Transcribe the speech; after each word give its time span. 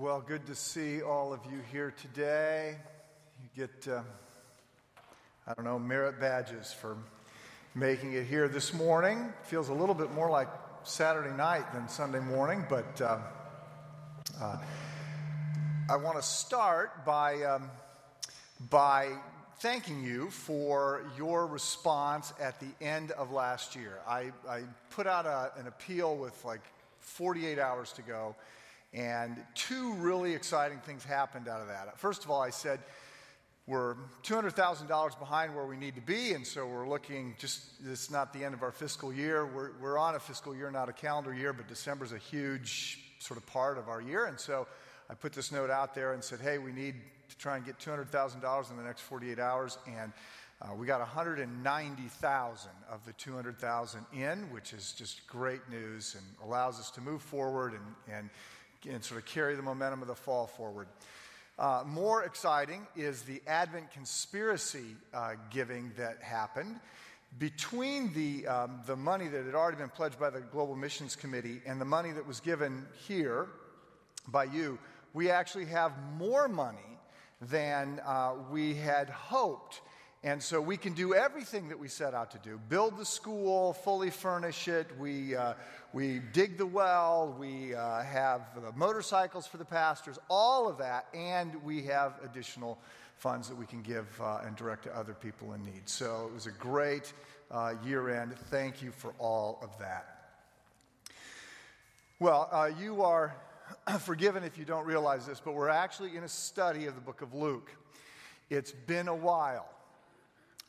Well, 0.00 0.22
good 0.24 0.46
to 0.46 0.54
see 0.54 1.02
all 1.02 1.32
of 1.32 1.40
you 1.50 1.58
here 1.72 1.90
today. 1.90 2.76
You 3.42 3.66
get, 3.66 3.92
uh, 3.92 4.02
I 5.44 5.54
don't 5.54 5.64
know, 5.64 5.76
merit 5.76 6.20
badges 6.20 6.72
for 6.72 6.96
making 7.74 8.12
it 8.12 8.24
here 8.24 8.46
this 8.46 8.72
morning. 8.72 9.32
Feels 9.42 9.70
a 9.70 9.74
little 9.74 9.96
bit 9.96 10.12
more 10.12 10.30
like 10.30 10.46
Saturday 10.84 11.36
night 11.36 11.72
than 11.72 11.88
Sunday 11.88 12.20
morning, 12.20 12.64
but 12.68 13.00
uh, 13.00 13.18
uh, 14.40 14.58
I 15.90 15.96
want 15.96 16.14
to 16.14 16.22
start 16.22 17.04
by, 17.04 17.42
um, 17.42 17.68
by 18.70 19.08
thanking 19.58 20.04
you 20.04 20.30
for 20.30 21.10
your 21.16 21.48
response 21.48 22.32
at 22.40 22.60
the 22.60 22.70
end 22.80 23.10
of 23.10 23.32
last 23.32 23.74
year. 23.74 23.98
I, 24.06 24.30
I 24.48 24.62
put 24.90 25.08
out 25.08 25.26
a, 25.26 25.50
an 25.58 25.66
appeal 25.66 26.16
with 26.16 26.44
like 26.44 26.62
48 27.00 27.58
hours 27.58 27.92
to 27.94 28.02
go. 28.02 28.36
And 28.92 29.36
two 29.54 29.92
really 29.94 30.34
exciting 30.34 30.78
things 30.78 31.04
happened 31.04 31.48
out 31.48 31.60
of 31.60 31.68
that. 31.68 31.98
First 31.98 32.24
of 32.24 32.30
all, 32.30 32.40
I 32.40 32.50
said, 32.50 32.80
we're 33.66 33.96
$200,000 34.22 35.18
behind 35.18 35.54
where 35.54 35.66
we 35.66 35.76
need 35.76 35.94
to 35.96 36.00
be, 36.00 36.32
and 36.32 36.46
so 36.46 36.66
we're 36.66 36.88
looking 36.88 37.34
just, 37.38 37.66
it's 37.84 38.10
not 38.10 38.32
the 38.32 38.42
end 38.42 38.54
of 38.54 38.62
our 38.62 38.72
fiscal 38.72 39.12
year. 39.12 39.44
We're, 39.44 39.72
we're 39.78 39.98
on 39.98 40.14
a 40.14 40.18
fiscal 40.18 40.56
year, 40.56 40.70
not 40.70 40.88
a 40.88 40.92
calendar 40.94 41.34
year, 41.34 41.52
but 41.52 41.68
December's 41.68 42.12
a 42.12 42.18
huge 42.18 42.98
sort 43.18 43.38
of 43.38 43.44
part 43.44 43.76
of 43.76 43.90
our 43.90 44.00
year. 44.00 44.24
And 44.24 44.40
so 44.40 44.66
I 45.10 45.14
put 45.14 45.34
this 45.34 45.52
note 45.52 45.68
out 45.68 45.94
there 45.94 46.14
and 46.14 46.24
said, 46.24 46.40
hey, 46.40 46.56
we 46.56 46.72
need 46.72 46.94
to 47.28 47.36
try 47.36 47.56
and 47.56 47.66
get 47.66 47.78
$200,000 47.78 48.70
in 48.70 48.76
the 48.78 48.82
next 48.82 49.02
48 49.02 49.38
hours. 49.38 49.76
And 49.86 50.14
uh, 50.62 50.74
we 50.74 50.86
got 50.86 51.00
190,000 51.00 52.70
of 52.90 53.04
the 53.04 53.12
200,000 53.12 54.06
in, 54.14 54.50
which 54.50 54.72
is 54.72 54.92
just 54.92 55.26
great 55.26 55.60
news 55.70 56.16
and 56.16 56.24
allows 56.48 56.80
us 56.80 56.90
to 56.92 57.02
move 57.02 57.20
forward 57.20 57.74
and, 57.74 58.16
and 58.16 58.30
and 58.88 59.02
sort 59.02 59.20
of 59.20 59.26
carry 59.26 59.56
the 59.56 59.62
momentum 59.62 60.02
of 60.02 60.08
the 60.08 60.14
fall 60.14 60.46
forward. 60.46 60.88
Uh, 61.58 61.82
more 61.86 62.22
exciting 62.22 62.86
is 62.94 63.22
the 63.22 63.42
Advent 63.46 63.90
conspiracy 63.90 64.94
uh, 65.12 65.32
giving 65.50 65.90
that 65.96 66.22
happened. 66.22 66.78
Between 67.38 68.12
the, 68.14 68.46
um, 68.46 68.80
the 68.86 68.96
money 68.96 69.26
that 69.28 69.44
had 69.44 69.54
already 69.54 69.76
been 69.76 69.88
pledged 69.88 70.18
by 70.18 70.30
the 70.30 70.40
Global 70.40 70.76
Missions 70.76 71.16
Committee 71.16 71.60
and 71.66 71.80
the 71.80 71.84
money 71.84 72.12
that 72.12 72.26
was 72.26 72.40
given 72.40 72.86
here 73.06 73.48
by 74.28 74.44
you, 74.44 74.78
we 75.14 75.30
actually 75.30 75.66
have 75.66 75.92
more 76.16 76.48
money 76.48 76.78
than 77.40 78.00
uh, 78.06 78.34
we 78.50 78.74
had 78.74 79.10
hoped 79.10 79.80
and 80.24 80.42
so 80.42 80.60
we 80.60 80.76
can 80.76 80.94
do 80.94 81.14
everything 81.14 81.68
that 81.68 81.78
we 81.78 81.86
set 81.86 82.12
out 82.12 82.32
to 82.32 82.38
do 82.38 82.58
build 82.68 82.98
the 82.98 83.04
school, 83.04 83.72
fully 83.72 84.10
furnish 84.10 84.66
it, 84.66 84.86
we, 84.98 85.36
uh, 85.36 85.54
we 85.92 86.20
dig 86.32 86.58
the 86.58 86.66
well, 86.66 87.36
we 87.38 87.74
uh, 87.74 88.02
have 88.02 88.42
the 88.54 88.72
motorcycles 88.72 89.46
for 89.46 89.58
the 89.58 89.64
pastors, 89.64 90.18
all 90.28 90.68
of 90.68 90.78
that, 90.78 91.06
and 91.14 91.62
we 91.62 91.82
have 91.84 92.14
additional 92.24 92.78
funds 93.16 93.48
that 93.48 93.56
we 93.56 93.66
can 93.66 93.82
give 93.82 94.06
uh, 94.20 94.40
and 94.44 94.56
direct 94.56 94.84
to 94.84 94.96
other 94.96 95.14
people 95.14 95.52
in 95.52 95.64
need. 95.64 95.88
So 95.88 96.28
it 96.28 96.34
was 96.34 96.46
a 96.46 96.52
great 96.52 97.12
uh, 97.50 97.74
year 97.84 98.10
end. 98.10 98.36
Thank 98.50 98.82
you 98.82 98.90
for 98.90 99.14
all 99.18 99.58
of 99.62 99.78
that. 99.78 100.14
Well, 102.20 102.48
uh, 102.50 102.70
you 102.80 103.02
are 103.02 103.36
forgiven 104.00 104.42
if 104.42 104.58
you 104.58 104.64
don't 104.64 104.84
realize 104.84 105.26
this, 105.26 105.40
but 105.40 105.54
we're 105.54 105.68
actually 105.68 106.16
in 106.16 106.24
a 106.24 106.28
study 106.28 106.86
of 106.86 106.96
the 106.96 107.00
book 107.00 107.22
of 107.22 107.34
Luke. 107.34 107.70
It's 108.50 108.72
been 108.72 109.06
a 109.06 109.14
while. 109.14 109.68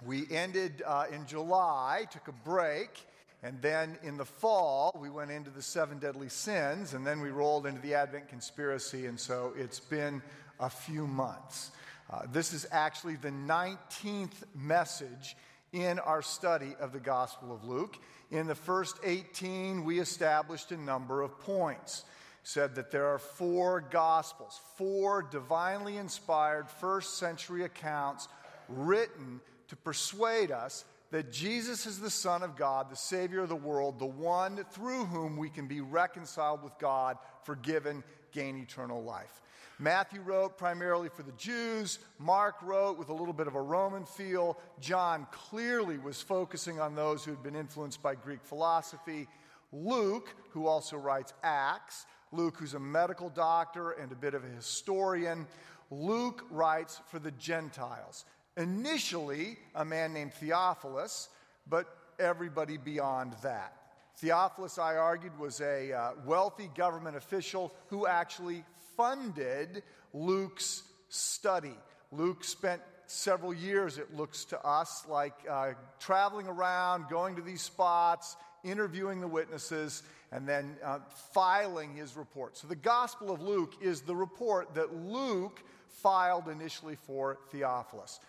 We 0.05 0.25
ended 0.31 0.81
uh, 0.85 1.05
in 1.11 1.25
July, 1.25 2.07
took 2.09 2.29
a 2.29 2.31
break, 2.31 3.05
and 3.43 3.61
then 3.61 3.97
in 4.01 4.15
the 4.15 4.25
fall, 4.25 4.97
we 4.99 5.09
went 5.09 5.29
into 5.29 5.49
the 5.49 5.61
seven 5.61 5.99
deadly 5.99 6.29
sins, 6.29 6.93
and 6.93 7.05
then 7.05 7.19
we 7.19 7.29
rolled 7.29 7.65
into 7.65 7.81
the 7.81 7.95
Advent 7.95 8.29
conspiracy, 8.29 9.07
and 9.07 9.19
so 9.19 9.53
it's 9.57 9.79
been 9.79 10.21
a 10.59 10.69
few 10.69 11.05
months. 11.05 11.71
Uh, 12.09 12.21
this 12.31 12.53
is 12.53 12.65
actually 12.71 13.17
the 13.17 13.31
19th 13.31 14.43
message 14.55 15.35
in 15.73 15.99
our 15.99 16.21
study 16.21 16.75
of 16.79 16.93
the 16.93 16.99
Gospel 16.99 17.53
of 17.53 17.65
Luke. 17.65 17.97
In 18.31 18.47
the 18.47 18.55
first 18.55 18.97
18, 19.03 19.83
we 19.83 19.99
established 19.99 20.71
a 20.71 20.77
number 20.77 21.21
of 21.21 21.39
points. 21.39 22.05
Said 22.43 22.75
that 22.75 22.89
there 22.89 23.07
are 23.07 23.19
four 23.19 23.81
Gospels, 23.81 24.59
four 24.75 25.23
divinely 25.23 25.97
inspired 25.97 26.69
first 26.69 27.17
century 27.17 27.63
accounts 27.63 28.27
written 28.69 29.41
to 29.69 29.75
persuade 29.75 30.51
us 30.51 30.85
that 31.11 31.31
Jesus 31.31 31.85
is 31.85 31.99
the 31.99 32.09
Son 32.09 32.43
of 32.43 32.55
God, 32.55 32.89
the 32.89 32.95
Savior 32.95 33.41
of 33.41 33.49
the 33.49 33.55
world, 33.55 33.97
the 33.97 34.05
one 34.05 34.63
through 34.71 35.05
whom 35.05 35.37
we 35.37 35.49
can 35.49 35.67
be 35.67 35.81
reconciled 35.81 36.63
with 36.63 36.77
God, 36.77 37.17
forgiven, 37.43 38.03
gain 38.31 38.57
eternal 38.57 39.03
life. 39.03 39.41
Matthew 39.79 40.21
wrote 40.21 40.57
primarily 40.57 41.07
for 41.09 41.23
the 41.23 41.31
Jews. 41.31 41.99
Mark 42.19 42.55
wrote 42.61 42.97
with 42.97 43.09
a 43.09 43.13
little 43.13 43.33
bit 43.33 43.47
of 43.47 43.55
a 43.55 43.61
Roman 43.61 44.05
feel. 44.05 44.59
John 44.81 45.25
clearly 45.31 45.97
was 45.97 46.21
focusing 46.21 46.79
on 46.79 46.95
those 46.95 47.23
who 47.23 47.31
had 47.31 47.41
been 47.41 47.55
influenced 47.55 48.03
by 48.03 48.15
Greek 48.15 48.43
philosophy. 48.43 49.27
Luke, 49.71 50.35
who 50.49 50.67
also 50.67 50.97
writes 50.97 51.33
Acts, 51.43 52.05
Luke, 52.31 52.57
who's 52.57 52.73
a 52.73 52.79
medical 52.79 53.29
doctor 53.29 53.91
and 53.91 54.11
a 54.11 54.15
bit 54.15 54.33
of 54.33 54.43
a 54.43 54.49
historian, 54.49 55.47
Luke 55.89 56.45
writes 56.51 56.99
for 57.07 57.17
the 57.17 57.31
Gentiles 57.31 58.25
initially 58.59 59.57
a 59.73 59.83
man 59.83 60.13
named 60.13 60.33
Theophilus, 60.33 61.29
but 61.67 61.87
everybody 62.19 62.77
beyond 62.77 63.33
that. 63.41 63.73
Theophilus, 64.17 64.77
I 64.77 64.97
argued, 64.97 65.37
was 65.39 65.61
a 65.61 65.93
uh, 65.93 66.11
wealthy 66.25 66.69
government 66.75 67.15
official 67.15 67.73
who 67.87 68.05
actually 68.05 68.63
funded 68.97 69.81
Luke's 70.13 70.83
study. 71.07 71.77
Luke 72.11 72.43
spent 72.43 72.81
several 73.07 73.53
years, 73.53 73.97
it 73.97 74.13
looks 74.13 74.43
to 74.45 74.63
us, 74.65 75.05
like 75.07 75.33
uh, 75.49 75.71
traveling 75.99 76.47
around, 76.47 77.09
going 77.09 77.35
to 77.37 77.41
these 77.41 77.61
spots, 77.61 78.35
interviewing 78.63 79.21
the 79.21 79.27
witnesses, 79.27 80.03
and 80.31 80.47
then 80.47 80.77
uh, 80.83 80.99
filing 81.33 81.95
his 81.95 82.15
report. 82.15 82.57
So 82.57 82.67
the 82.67 82.75
Gospel 82.75 83.31
of 83.31 83.41
Luke 83.41 83.73
is 83.81 84.01
the 84.01 84.15
report 84.15 84.75
that 84.75 84.95
Luke 84.95 85.61
filed 85.89 86.47
initially 86.47 86.95
for 86.95 87.37
Theophilus. 87.51 88.19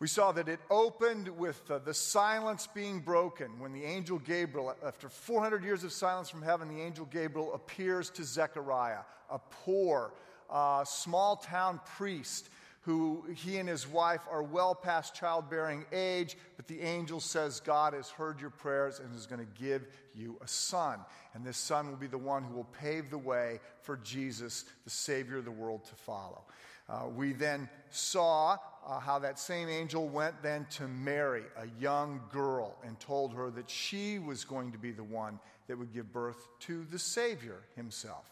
We 0.00 0.08
saw 0.08 0.32
that 0.32 0.48
it 0.48 0.58
opened 0.70 1.28
with 1.28 1.70
uh, 1.70 1.78
the 1.78 1.94
silence 1.94 2.66
being 2.66 3.00
broken 3.00 3.58
when 3.60 3.72
the 3.72 3.84
angel 3.84 4.18
Gabriel, 4.18 4.74
after 4.84 5.08
400 5.08 5.62
years 5.62 5.84
of 5.84 5.92
silence 5.92 6.28
from 6.28 6.42
heaven, 6.42 6.68
the 6.68 6.82
angel 6.82 7.06
Gabriel 7.06 7.54
appears 7.54 8.10
to 8.10 8.24
Zechariah, 8.24 9.02
a 9.30 9.38
poor, 9.38 10.12
uh, 10.50 10.84
small 10.84 11.36
town 11.36 11.80
priest 11.96 12.48
who 12.84 13.24
he 13.34 13.56
and 13.56 13.68
his 13.68 13.88
wife 13.88 14.20
are 14.30 14.42
well 14.42 14.74
past 14.74 15.14
childbearing 15.14 15.86
age, 15.90 16.36
but 16.56 16.68
the 16.68 16.82
angel 16.82 17.18
says, 17.18 17.60
God 17.60 17.94
has 17.94 18.10
heard 18.10 18.40
your 18.40 18.50
prayers 18.50 19.00
and 19.00 19.14
is 19.16 19.24
going 19.24 19.40
to 19.40 19.62
give 19.62 19.86
you 20.14 20.36
a 20.42 20.48
son. 20.48 21.00
And 21.32 21.44
this 21.44 21.56
son 21.56 21.88
will 21.88 21.96
be 21.96 22.06
the 22.06 22.18
one 22.18 22.44
who 22.44 22.54
will 22.54 22.68
pave 22.78 23.08
the 23.08 23.16
way 23.18 23.60
for 23.80 23.96
Jesus, 23.96 24.66
the 24.84 24.90
Savior 24.90 25.38
of 25.38 25.46
the 25.46 25.50
world, 25.50 25.86
to 25.86 25.94
follow. 25.94 26.42
Uh, 26.86 27.06
we 27.16 27.32
then 27.32 27.70
saw 27.88 28.58
uh, 28.86 29.00
how 29.00 29.18
that 29.18 29.38
same 29.38 29.70
angel 29.70 30.06
went 30.06 30.42
then 30.42 30.66
to 30.72 30.86
Mary, 30.86 31.44
a 31.56 31.66
young 31.80 32.20
girl, 32.30 32.76
and 32.84 33.00
told 33.00 33.32
her 33.32 33.50
that 33.50 33.70
she 33.70 34.18
was 34.18 34.44
going 34.44 34.72
to 34.72 34.78
be 34.78 34.90
the 34.90 35.02
one 35.02 35.40
that 35.68 35.78
would 35.78 35.94
give 35.94 36.12
birth 36.12 36.46
to 36.60 36.84
the 36.90 36.98
Savior 36.98 37.62
himself. 37.76 38.30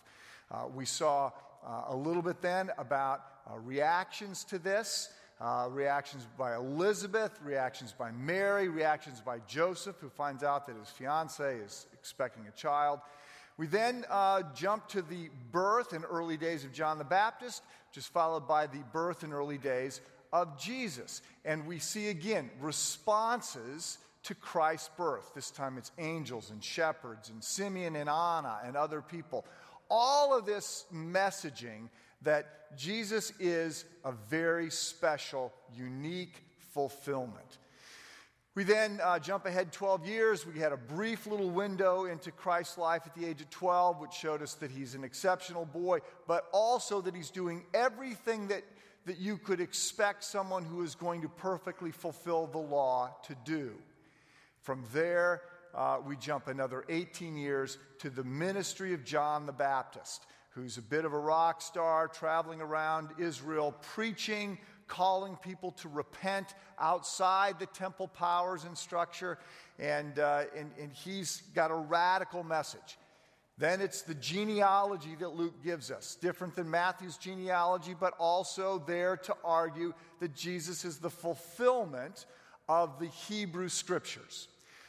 Uh, 0.50 0.66
we 0.74 0.84
saw 0.84 1.30
uh, 1.66 1.84
a 1.88 1.96
little 1.96 2.20
bit 2.20 2.42
then 2.42 2.70
about 2.76 3.22
uh, 3.50 3.58
reactions 3.58 4.44
to 4.44 4.58
this. 4.58 5.10
Uh, 5.40 5.66
reactions 5.70 6.24
by 6.38 6.54
Elizabeth, 6.54 7.32
reactions 7.42 7.92
by 7.92 8.12
Mary, 8.12 8.68
reactions 8.68 9.20
by 9.20 9.40
Joseph, 9.48 9.96
who 10.00 10.08
finds 10.08 10.44
out 10.44 10.68
that 10.68 10.76
his 10.76 10.88
fiance 10.88 11.56
is 11.56 11.86
expecting 11.92 12.46
a 12.46 12.56
child. 12.56 13.00
We 13.56 13.66
then 13.66 14.04
uh, 14.08 14.42
jump 14.54 14.86
to 14.88 15.02
the 15.02 15.30
birth 15.50 15.94
and 15.94 16.04
early 16.08 16.36
days 16.36 16.64
of 16.64 16.72
John 16.72 16.96
the 16.98 17.04
Baptist, 17.04 17.62
just 17.90 18.12
followed 18.12 18.46
by 18.46 18.68
the 18.68 18.84
birth 18.92 19.24
and 19.24 19.32
early 19.32 19.58
days 19.58 20.00
of 20.32 20.58
Jesus. 20.60 21.22
And 21.44 21.66
we 21.66 21.78
see 21.78 22.08
again 22.08 22.50
responses 22.60 23.98
to 24.24 24.34
Christ's 24.34 24.90
birth. 24.96 25.32
This 25.34 25.50
time 25.50 25.76
it's 25.76 25.90
angels 25.98 26.50
and 26.50 26.62
shepherds 26.62 27.30
and 27.30 27.42
Simeon 27.42 27.96
and 27.96 28.08
Anna 28.08 28.60
and 28.64 28.76
other 28.76 29.02
people. 29.02 29.44
All 29.90 30.36
of 30.36 30.46
this 30.46 30.84
messaging 30.94 31.88
that 32.22 32.76
Jesus 32.76 33.32
is 33.38 33.84
a 34.04 34.12
very 34.12 34.70
special, 34.70 35.52
unique 35.74 36.44
fulfillment. 36.70 37.58
We 38.54 38.64
then 38.64 39.00
uh, 39.02 39.18
jump 39.18 39.46
ahead 39.46 39.72
12 39.72 40.06
years. 40.06 40.46
We 40.46 40.58
had 40.58 40.72
a 40.72 40.76
brief 40.76 41.26
little 41.26 41.48
window 41.48 42.04
into 42.04 42.30
Christ's 42.30 42.76
life 42.76 43.02
at 43.06 43.14
the 43.14 43.24
age 43.24 43.40
of 43.40 43.48
12, 43.48 43.98
which 43.98 44.12
showed 44.12 44.42
us 44.42 44.54
that 44.54 44.70
he's 44.70 44.94
an 44.94 45.04
exceptional 45.04 45.64
boy, 45.64 46.00
but 46.26 46.48
also 46.52 47.00
that 47.00 47.14
he's 47.14 47.30
doing 47.30 47.64
everything 47.72 48.48
that 48.48 48.62
that 49.06 49.18
you 49.18 49.36
could 49.36 49.60
expect 49.60 50.24
someone 50.24 50.64
who 50.64 50.82
is 50.82 50.94
going 50.94 51.22
to 51.22 51.28
perfectly 51.28 51.90
fulfill 51.90 52.46
the 52.46 52.58
law 52.58 53.14
to 53.24 53.34
do. 53.44 53.72
From 54.60 54.84
there, 54.92 55.42
uh, 55.74 55.98
we 56.06 56.16
jump 56.16 56.46
another 56.46 56.84
18 56.88 57.36
years 57.36 57.78
to 57.98 58.10
the 58.10 58.22
ministry 58.22 58.94
of 58.94 59.04
John 59.04 59.46
the 59.46 59.52
Baptist, 59.52 60.24
who's 60.54 60.76
a 60.76 60.82
bit 60.82 61.04
of 61.04 61.12
a 61.12 61.18
rock 61.18 61.62
star, 61.62 62.08
traveling 62.08 62.60
around 62.60 63.08
Israel, 63.18 63.74
preaching, 63.94 64.58
calling 64.86 65.36
people 65.36 65.70
to 65.72 65.88
repent 65.88 66.54
outside 66.78 67.58
the 67.58 67.66
temple 67.66 68.08
powers 68.08 68.64
and 68.64 68.76
structure. 68.76 69.38
And, 69.78 70.18
uh, 70.18 70.44
and, 70.56 70.70
and 70.78 70.92
he's 70.92 71.42
got 71.54 71.70
a 71.70 71.74
radical 71.74 72.42
message. 72.42 72.98
Then 73.58 73.80
it's 73.80 74.02
the 74.02 74.14
genealogy 74.14 75.14
that 75.20 75.34
Luke 75.34 75.62
gives 75.62 75.90
us, 75.90 76.16
different 76.16 76.54
than 76.54 76.70
Matthew's 76.70 77.16
genealogy, 77.16 77.94
but 77.98 78.14
also 78.18 78.82
there 78.86 79.16
to 79.18 79.36
argue 79.44 79.94
that 80.20 80.34
Jesus 80.34 80.84
is 80.84 80.98
the 80.98 81.10
fulfillment 81.10 82.26
of 82.68 82.98
the 82.98 83.06
Hebrew 83.06 83.68
scriptures. 83.68 84.48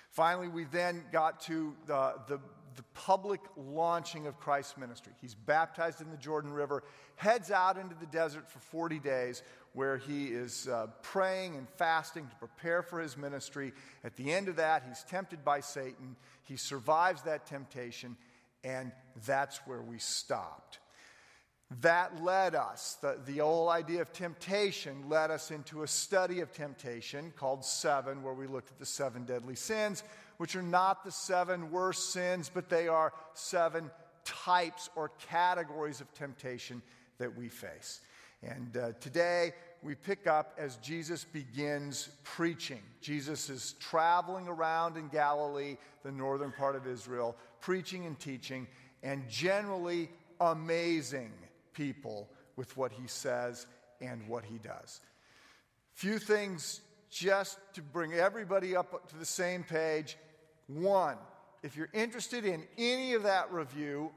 Finally, 0.10 0.48
we 0.48 0.66
then 0.66 1.04
got 1.12 1.42
to 1.42 1.74
the, 1.88 2.14
the, 2.28 2.40
the 2.76 2.84
public 2.94 3.42
launching 3.58 4.28
of 4.28 4.40
Christ's 4.40 4.78
ministry. 4.78 5.14
He's 5.22 5.36
baptized 5.36 6.02
in 6.02 6.10
the 6.12 6.18
Jordan 6.18 6.54
River, 6.54 6.84
heads 7.16 7.52
out 7.52 7.78
into 7.78 7.96
the 7.96 8.06
desert 8.06 8.50
for 8.50 8.60
40 8.60 9.00
days, 9.00 9.44
where 9.74 9.98
he 9.98 10.28
is 10.28 10.68
uh, 10.68 10.88
praying 11.02 11.56
and 11.56 11.68
fasting 11.78 12.28
to 12.28 12.36
prepare 12.36 12.82
for 12.82 13.00
his 13.00 13.18
ministry. 13.18 13.74
At 14.04 14.16
the 14.16 14.32
end 14.32 14.48
of 14.48 14.58
that, 14.58 14.84
he's 14.88 15.04
tempted 15.04 15.44
by 15.44 15.60
Satan. 15.62 16.16
He 16.44 16.58
survives 16.58 17.24
that 17.24 17.46
temptation, 17.46 18.18
and 18.64 18.92
that's 19.26 19.58
where 19.66 19.82
we 19.82 19.98
stopped. 19.98 20.80
That 21.82 22.24
led 22.24 22.54
us, 22.54 22.98
the, 23.02 23.18
the 23.26 23.40
whole 23.40 23.70
idea 23.70 24.02
of 24.02 24.14
temptation 24.14 25.10
led 25.10 25.32
us 25.32 25.50
into 25.50 25.82
a 25.82 25.88
study 25.88 26.42
of 26.42 26.52
temptation 26.52 27.34
called 27.36 27.66
Seven, 27.66 28.22
where 28.22 28.34
we 28.34 28.46
looked 28.46 28.70
at 28.72 28.78
the 28.78 28.86
seven 28.86 29.24
deadly 29.26 29.56
sins, 29.56 30.04
which 30.38 30.56
are 30.56 30.62
not 30.62 31.04
the 31.04 31.12
seven 31.12 31.72
worst 31.72 32.12
sins, 32.12 32.52
but 32.54 32.70
they 32.70 32.88
are 32.88 33.14
seven 33.34 33.90
types 34.26 34.90
or 34.96 35.12
categories 35.30 36.02
of 36.02 36.14
temptation 36.14 36.82
that 37.18 37.36
we 37.36 37.50
face. 37.50 38.02
And 38.42 38.76
uh, 38.76 38.92
today 39.00 39.54
we 39.82 39.96
pick 39.96 40.28
up 40.28 40.54
as 40.58 40.78
Jesus 40.78 41.24
begins 41.24 42.10
preaching. 42.24 42.82
Jesus 43.02 43.50
is 43.50 43.74
traveling 43.80 44.48
around 44.48 44.98
in 44.98 45.08
Galilee, 45.10 45.78
the 46.04 46.12
northern 46.12 46.52
part 46.52 46.76
of 46.76 46.88
Israel, 46.88 47.38
preaching 47.62 48.06
and 48.06 48.20
teaching, 48.20 48.68
and 49.02 49.30
generally 49.30 50.10
amazing 50.40 51.32
people 51.74 52.30
with 52.56 52.76
what 52.78 52.92
he 52.92 53.08
says 53.08 53.66
and 54.02 54.28
what 54.28 54.44
he 54.44 54.58
does. 54.58 55.02
Few 55.94 56.20
things 56.20 56.82
just 57.14 57.60
to 57.74 57.82
bring 57.82 58.14
everybody 58.14 58.76
up 58.76 59.08
to 59.10 59.18
the 59.18 59.26
same 59.26 59.64
page. 59.64 60.18
One, 60.68 61.18
if 61.62 61.78
you're 61.78 61.90
interested 61.94 62.44
in 62.44 62.64
any 62.78 63.14
of 63.14 63.24
that 63.24 63.52
review, 63.52 64.12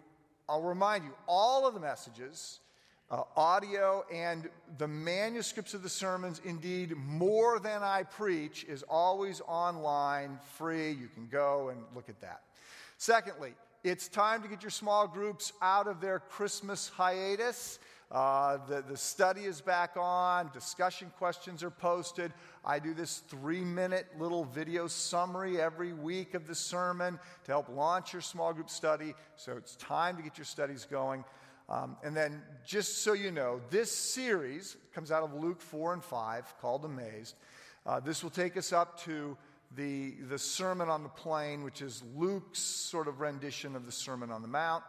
I'll 0.48 0.62
remind 0.62 1.04
you 1.04 1.12
all 1.28 1.66
of 1.66 1.74
the 1.74 1.80
messages, 1.80 2.60
uh, 3.10 3.22
audio, 3.36 4.04
and 4.12 4.48
the 4.78 4.88
manuscripts 4.88 5.74
of 5.74 5.82
the 5.82 5.88
sermons, 5.88 6.40
indeed, 6.44 6.96
more 6.96 7.58
than 7.58 7.82
I 7.82 8.04
preach, 8.04 8.64
is 8.64 8.82
always 8.88 9.42
online, 9.46 10.38
free. 10.54 10.90
You 10.90 11.08
can 11.14 11.28
go 11.28 11.68
and 11.68 11.82
look 11.94 12.08
at 12.08 12.20
that. 12.20 12.42
Secondly, 12.96 13.54
it's 13.84 14.08
time 14.08 14.42
to 14.42 14.48
get 14.48 14.62
your 14.62 14.70
small 14.70 15.06
groups 15.06 15.52
out 15.60 15.86
of 15.86 16.00
their 16.00 16.18
Christmas 16.18 16.88
hiatus. 16.88 17.78
Uh, 18.10 18.58
the, 18.68 18.84
the 18.88 18.96
study 18.96 19.42
is 19.42 19.60
back 19.60 19.96
on, 19.96 20.48
discussion 20.52 21.10
questions 21.18 21.64
are 21.64 21.70
posted. 21.70 22.32
I 22.64 22.78
do 22.78 22.94
this 22.94 23.18
three 23.28 23.64
minute 23.64 24.06
little 24.16 24.44
video 24.44 24.86
summary 24.86 25.60
every 25.60 25.92
week 25.92 26.34
of 26.34 26.46
the 26.46 26.54
sermon 26.54 27.18
to 27.44 27.50
help 27.50 27.68
launch 27.68 28.12
your 28.12 28.22
small 28.22 28.52
group 28.52 28.70
study. 28.70 29.14
So 29.34 29.56
it's 29.56 29.74
time 29.76 30.16
to 30.16 30.22
get 30.22 30.38
your 30.38 30.44
studies 30.44 30.86
going. 30.88 31.24
Um, 31.68 31.96
and 32.04 32.16
then, 32.16 32.42
just 32.64 33.02
so 33.02 33.12
you 33.12 33.32
know, 33.32 33.60
this 33.70 33.90
series 33.90 34.76
comes 34.94 35.10
out 35.10 35.24
of 35.24 35.34
Luke 35.34 35.60
4 35.60 35.94
and 35.94 36.04
5 36.04 36.54
called 36.60 36.84
Amazed. 36.84 37.34
Uh, 37.84 37.98
this 37.98 38.22
will 38.22 38.30
take 38.30 38.56
us 38.56 38.72
up 38.72 39.00
to 39.00 39.36
the, 39.74 40.12
the 40.28 40.38
Sermon 40.38 40.88
on 40.88 41.02
the 41.02 41.08
Plain, 41.08 41.64
which 41.64 41.82
is 41.82 42.04
Luke's 42.14 42.60
sort 42.60 43.08
of 43.08 43.18
rendition 43.18 43.74
of 43.74 43.84
the 43.84 43.90
Sermon 43.90 44.30
on 44.30 44.42
the 44.42 44.48
Mount. 44.48 44.84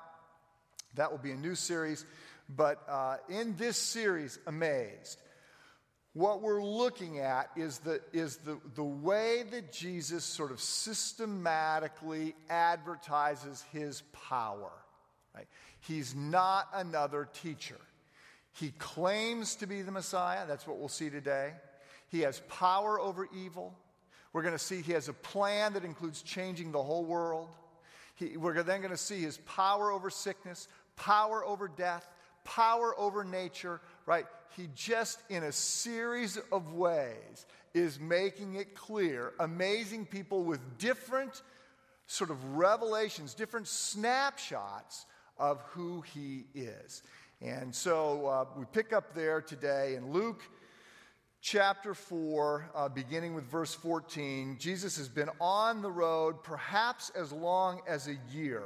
That 0.94 1.12
will 1.12 1.18
be 1.18 1.32
a 1.32 1.38
new 1.38 1.56
series. 1.56 2.06
But 2.50 2.82
uh, 2.88 3.18
in 3.30 3.56
this 3.58 3.78
series, 3.78 4.40
Amazed, 4.48 5.22
what 6.14 6.42
we're 6.42 6.64
looking 6.64 7.20
at 7.20 7.52
is, 7.56 7.80
the, 7.80 8.02
is 8.14 8.38
the, 8.38 8.58
the 8.76 8.84
way 8.84 9.44
that 9.52 9.72
Jesus 9.72 10.24
sort 10.24 10.52
of 10.52 10.60
systematically 10.60 12.36
advertises 12.50 13.64
his 13.72 14.02
power. 14.30 14.72
Right? 15.36 15.48
He's 15.82 16.16
not 16.16 16.70
another 16.74 17.30
teacher. 17.42 17.78
He 18.54 18.72
claims 18.80 19.58
to 19.58 19.68
be 19.68 19.84
the 19.84 19.92
Messiah. 19.92 20.48
That's 20.48 20.66
what 20.66 20.80
we'll 20.80 20.88
see 20.88 21.12
today. 21.12 21.54
He 22.10 22.22
has 22.22 22.42
power 22.50 23.00
over 23.00 23.28
evil. 23.38 23.78
We're 24.34 24.42
going 24.42 24.56
to 24.56 24.60
see 24.60 24.82
he 24.82 24.94
has 24.94 25.10
a 25.10 25.14
plan 25.14 25.74
that 25.74 25.86
includes 25.86 26.22
changing 26.24 26.72
the 26.72 26.82
whole 26.82 27.06
world. 27.06 27.50
He, 28.16 28.38
we're 28.38 28.64
then 28.64 28.82
going 28.82 28.92
to 28.92 28.98
see 28.98 29.22
his 29.22 29.38
power 29.38 29.92
over 29.92 30.10
sickness, 30.10 30.68
power 30.96 31.46
over 31.46 31.68
death, 31.68 32.08
power 32.48 32.98
over 32.98 33.24
nature, 33.24 33.82
right? 34.06 34.26
He 34.56 34.70
just, 34.74 35.20
in 35.30 35.44
a 35.44 35.52
series 35.52 36.40
of 36.52 36.74
ways, 36.74 37.46
is 37.74 38.00
making 38.00 38.56
it 38.56 38.74
clear, 38.74 39.34
amazing 39.40 40.06
people 40.06 40.44
with 40.44 40.60
different 40.80 41.44
sort 42.08 42.32
of 42.32 42.44
revelations, 42.56 43.34
different 43.34 43.68
snapshots 43.68 45.06
of 45.38 45.62
who 45.74 46.02
he 46.02 46.46
is. 46.56 47.04
And 47.42 47.76
so 47.76 48.26
uh, 48.26 48.46
we 48.58 48.66
pick 48.72 48.94
up 48.94 49.14
there 49.14 49.42
today 49.42 49.96
in 49.96 50.12
Luke 50.12 50.42
chapter 51.42 51.94
4, 51.94 52.72
uh, 52.74 52.90
beginning 52.90 53.36
with 53.36 53.44
verse 53.46 53.74
14, 53.74 54.58
Jesus 54.60 54.98
has 54.98 55.08
been 55.08 55.30
on 55.40 55.82
the 55.82 55.92
road 55.92 56.44
perhaps 56.44 57.12
as 57.12 57.32
long 57.32 57.82
as 57.88 58.08
a 58.08 58.18
year 58.34 58.64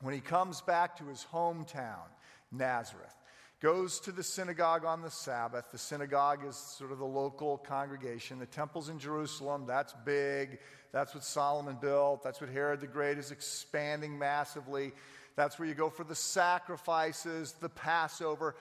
when 0.00 0.14
he 0.14 0.20
comes 0.20 0.60
back 0.60 0.96
to 0.96 1.04
his 1.04 1.26
hometown, 1.32 2.06
Nazareth. 2.56 3.14
Goes 3.60 4.00
to 4.00 4.12
the 4.12 4.22
synagogue 4.22 4.84
on 4.84 5.00
the 5.00 5.10
Sabbath. 5.10 5.70
The 5.72 5.78
synagogue 5.78 6.40
is 6.46 6.56
sort 6.56 6.92
of 6.92 6.98
the 6.98 7.04
local 7.04 7.56
congregation. 7.56 8.38
The 8.38 8.46
temple's 8.46 8.88
in 8.88 8.98
Jerusalem. 8.98 9.64
That's 9.66 9.94
big. 10.04 10.58
That's 10.92 11.14
what 11.14 11.24
Solomon 11.24 11.78
built. 11.80 12.22
That's 12.22 12.40
what 12.40 12.50
Herod 12.50 12.80
the 12.80 12.86
Great 12.86 13.16
is 13.16 13.30
expanding 13.30 14.18
massively. 14.18 14.92
That's 15.36 15.58
where 15.58 15.66
you 15.66 15.74
go 15.74 15.88
for 15.88 16.04
the 16.04 16.14
sacrifices, 16.14 17.52
the 17.60 17.68
Passover. 17.68 18.54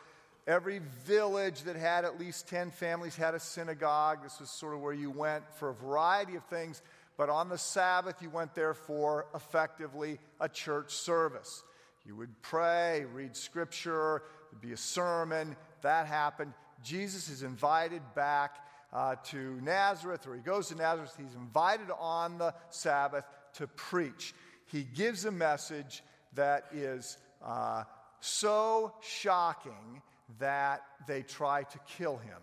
Every 0.47 0.79
village 1.05 1.61
that 1.63 1.75
had 1.75 2.05
at 2.05 2.19
least 2.19 2.47
10 2.47 2.71
families 2.71 3.15
had 3.15 3.33
a 3.33 3.39
synagogue. 3.39 4.23
This 4.23 4.39
was 4.39 4.49
sort 4.49 4.73
of 4.73 4.81
where 4.81 4.93
you 4.93 5.11
went 5.11 5.43
for 5.55 5.69
a 5.69 5.73
variety 5.73 6.35
of 6.35 6.43
things. 6.45 6.81
But 7.17 7.29
on 7.29 7.49
the 7.49 7.57
Sabbath, 7.57 8.21
you 8.21 8.29
went 8.29 8.55
there 8.55 8.73
for 8.73 9.27
effectively 9.35 10.19
a 10.39 10.49
church 10.49 10.93
service. 10.93 11.63
You 12.05 12.15
would 12.17 12.41
pray, 12.41 13.05
read 13.13 13.35
scripture, 13.35 14.23
there'd 14.51 14.61
be 14.61 14.73
a 14.73 14.77
sermon. 14.77 15.55
That 15.81 16.05
happened. 16.05 16.53
Jesus 16.83 17.29
is 17.29 17.43
invited 17.43 18.01
back 18.13 18.57
uh, 18.91 19.15
to 19.25 19.59
Nazareth, 19.61 20.27
or 20.27 20.35
he 20.35 20.41
goes 20.41 20.67
to 20.67 20.75
Nazareth. 20.75 21.13
He's 21.17 21.35
invited 21.35 21.87
on 21.97 22.37
the 22.37 22.53
Sabbath 22.69 23.25
to 23.55 23.67
preach. 23.67 24.33
He 24.65 24.83
gives 24.83 25.25
a 25.25 25.31
message 25.31 26.03
that 26.35 26.65
is 26.73 27.17
uh, 27.43 27.83
so 28.19 28.93
shocking 29.01 30.01
that 30.39 30.83
they 31.07 31.21
try 31.21 31.63
to 31.63 31.79
kill 31.97 32.17
him 32.17 32.39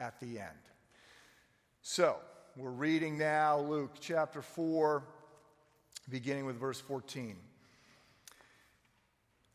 at 0.00 0.18
the 0.20 0.38
end. 0.38 0.50
So, 1.82 2.16
we're 2.56 2.70
reading 2.70 3.18
now 3.18 3.58
Luke 3.58 3.96
chapter 4.00 4.40
4, 4.40 5.02
beginning 6.08 6.46
with 6.46 6.56
verse 6.56 6.80
14. 6.80 7.36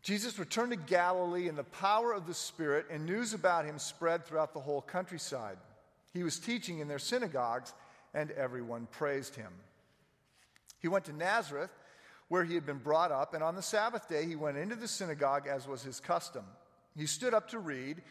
Jesus 0.01 0.39
returned 0.39 0.71
to 0.71 0.77
Galilee 0.77 1.47
in 1.47 1.55
the 1.55 1.63
power 1.63 2.13
of 2.13 2.25
the 2.25 2.33
Spirit, 2.33 2.85
and 2.89 3.05
news 3.05 3.33
about 3.33 3.65
him 3.65 3.77
spread 3.77 4.25
throughout 4.25 4.53
the 4.53 4.59
whole 4.59 4.81
countryside. 4.81 5.57
He 6.13 6.23
was 6.23 6.39
teaching 6.39 6.79
in 6.79 6.87
their 6.87 6.99
synagogues, 6.99 7.73
and 8.13 8.31
everyone 8.31 8.87
praised 8.91 9.35
him. 9.35 9.51
He 10.79 10.87
went 10.87 11.05
to 11.05 11.13
Nazareth, 11.13 11.71
where 12.29 12.45
he 12.45 12.55
had 12.55 12.65
been 12.65 12.77
brought 12.77 13.11
up, 13.11 13.33
and 13.33 13.43
on 13.43 13.55
the 13.55 13.61
Sabbath 13.61 14.07
day 14.07 14.25
he 14.25 14.35
went 14.35 14.57
into 14.57 14.75
the 14.75 14.87
synagogue 14.87 15.47
as 15.47 15.67
was 15.67 15.83
his 15.83 15.99
custom. 15.99 16.45
He 16.95 17.05
stood 17.05 17.33
up 17.33 17.49
to 17.49 17.59
read, 17.59 18.01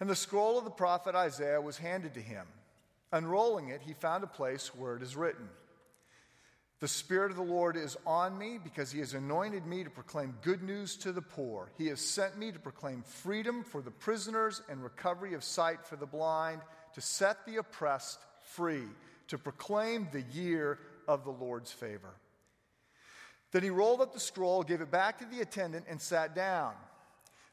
and 0.00 0.10
the 0.10 0.16
scroll 0.16 0.58
of 0.58 0.64
the 0.64 0.70
prophet 0.70 1.14
Isaiah 1.14 1.60
was 1.60 1.78
handed 1.78 2.14
to 2.14 2.20
him. 2.20 2.46
Unrolling 3.12 3.68
it, 3.68 3.82
he 3.82 3.92
found 3.92 4.24
a 4.24 4.28
place 4.28 4.74
where 4.74 4.96
it 4.96 5.02
is 5.02 5.16
written 5.16 5.48
The 6.80 6.88
Spirit 6.88 7.30
of 7.30 7.36
the 7.36 7.42
Lord 7.42 7.76
is 7.76 7.98
on 8.06 8.38
me 8.38 8.58
because 8.62 8.90
he 8.90 9.00
has 9.00 9.12
anointed 9.12 9.66
me 9.66 9.84
to 9.84 9.90
proclaim 9.90 10.34
good 10.40 10.62
news 10.62 10.96
to 10.96 11.12
the 11.12 11.20
poor. 11.20 11.70
He 11.76 11.88
has 11.88 12.00
sent 12.00 12.38
me 12.38 12.50
to 12.52 12.58
proclaim 12.58 13.02
freedom 13.02 13.62
for 13.62 13.82
the 13.82 13.90
prisoners 13.90 14.62
and 14.70 14.82
recovery 14.82 15.34
of 15.34 15.44
sight 15.44 15.84
for 15.84 15.96
the 15.96 16.06
blind, 16.06 16.62
to 16.94 17.02
set 17.02 17.44
the 17.44 17.56
oppressed 17.56 18.18
free, 18.42 18.86
to 19.28 19.36
proclaim 19.36 20.08
the 20.10 20.22
year 20.22 20.78
of 21.06 21.24
the 21.24 21.30
Lord's 21.30 21.70
favor. 21.70 22.14
Then 23.52 23.62
he 23.62 23.70
rolled 23.70 24.00
up 24.00 24.14
the 24.14 24.20
scroll, 24.20 24.62
gave 24.62 24.80
it 24.80 24.90
back 24.90 25.18
to 25.18 25.26
the 25.26 25.42
attendant, 25.42 25.84
and 25.86 26.00
sat 26.00 26.34
down. 26.34 26.72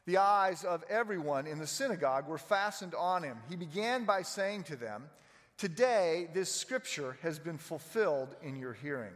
The 0.06 0.16
eyes 0.16 0.64
of 0.64 0.84
everyone 0.88 1.46
in 1.46 1.58
the 1.58 1.66
synagogue 1.66 2.26
were 2.28 2.38
fastened 2.38 2.94
on 2.94 3.24
him. 3.24 3.36
He 3.50 3.56
began 3.56 4.06
by 4.06 4.22
saying 4.22 4.64
to 4.64 4.76
them, 4.76 5.10
Today 5.58 6.28
this 6.32 6.54
scripture 6.54 7.18
has 7.22 7.40
been 7.40 7.58
fulfilled 7.58 8.36
in 8.42 8.54
your 8.54 8.74
hearing. 8.74 9.12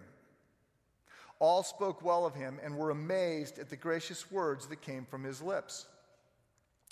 All 1.38 1.62
spoke 1.62 2.04
well 2.04 2.26
of 2.26 2.34
him 2.34 2.58
and 2.62 2.76
were 2.76 2.90
amazed 2.90 3.60
at 3.60 3.70
the 3.70 3.76
gracious 3.76 4.30
words 4.30 4.66
that 4.66 4.82
came 4.82 5.04
from 5.04 5.22
his 5.22 5.40
lips. 5.40 5.86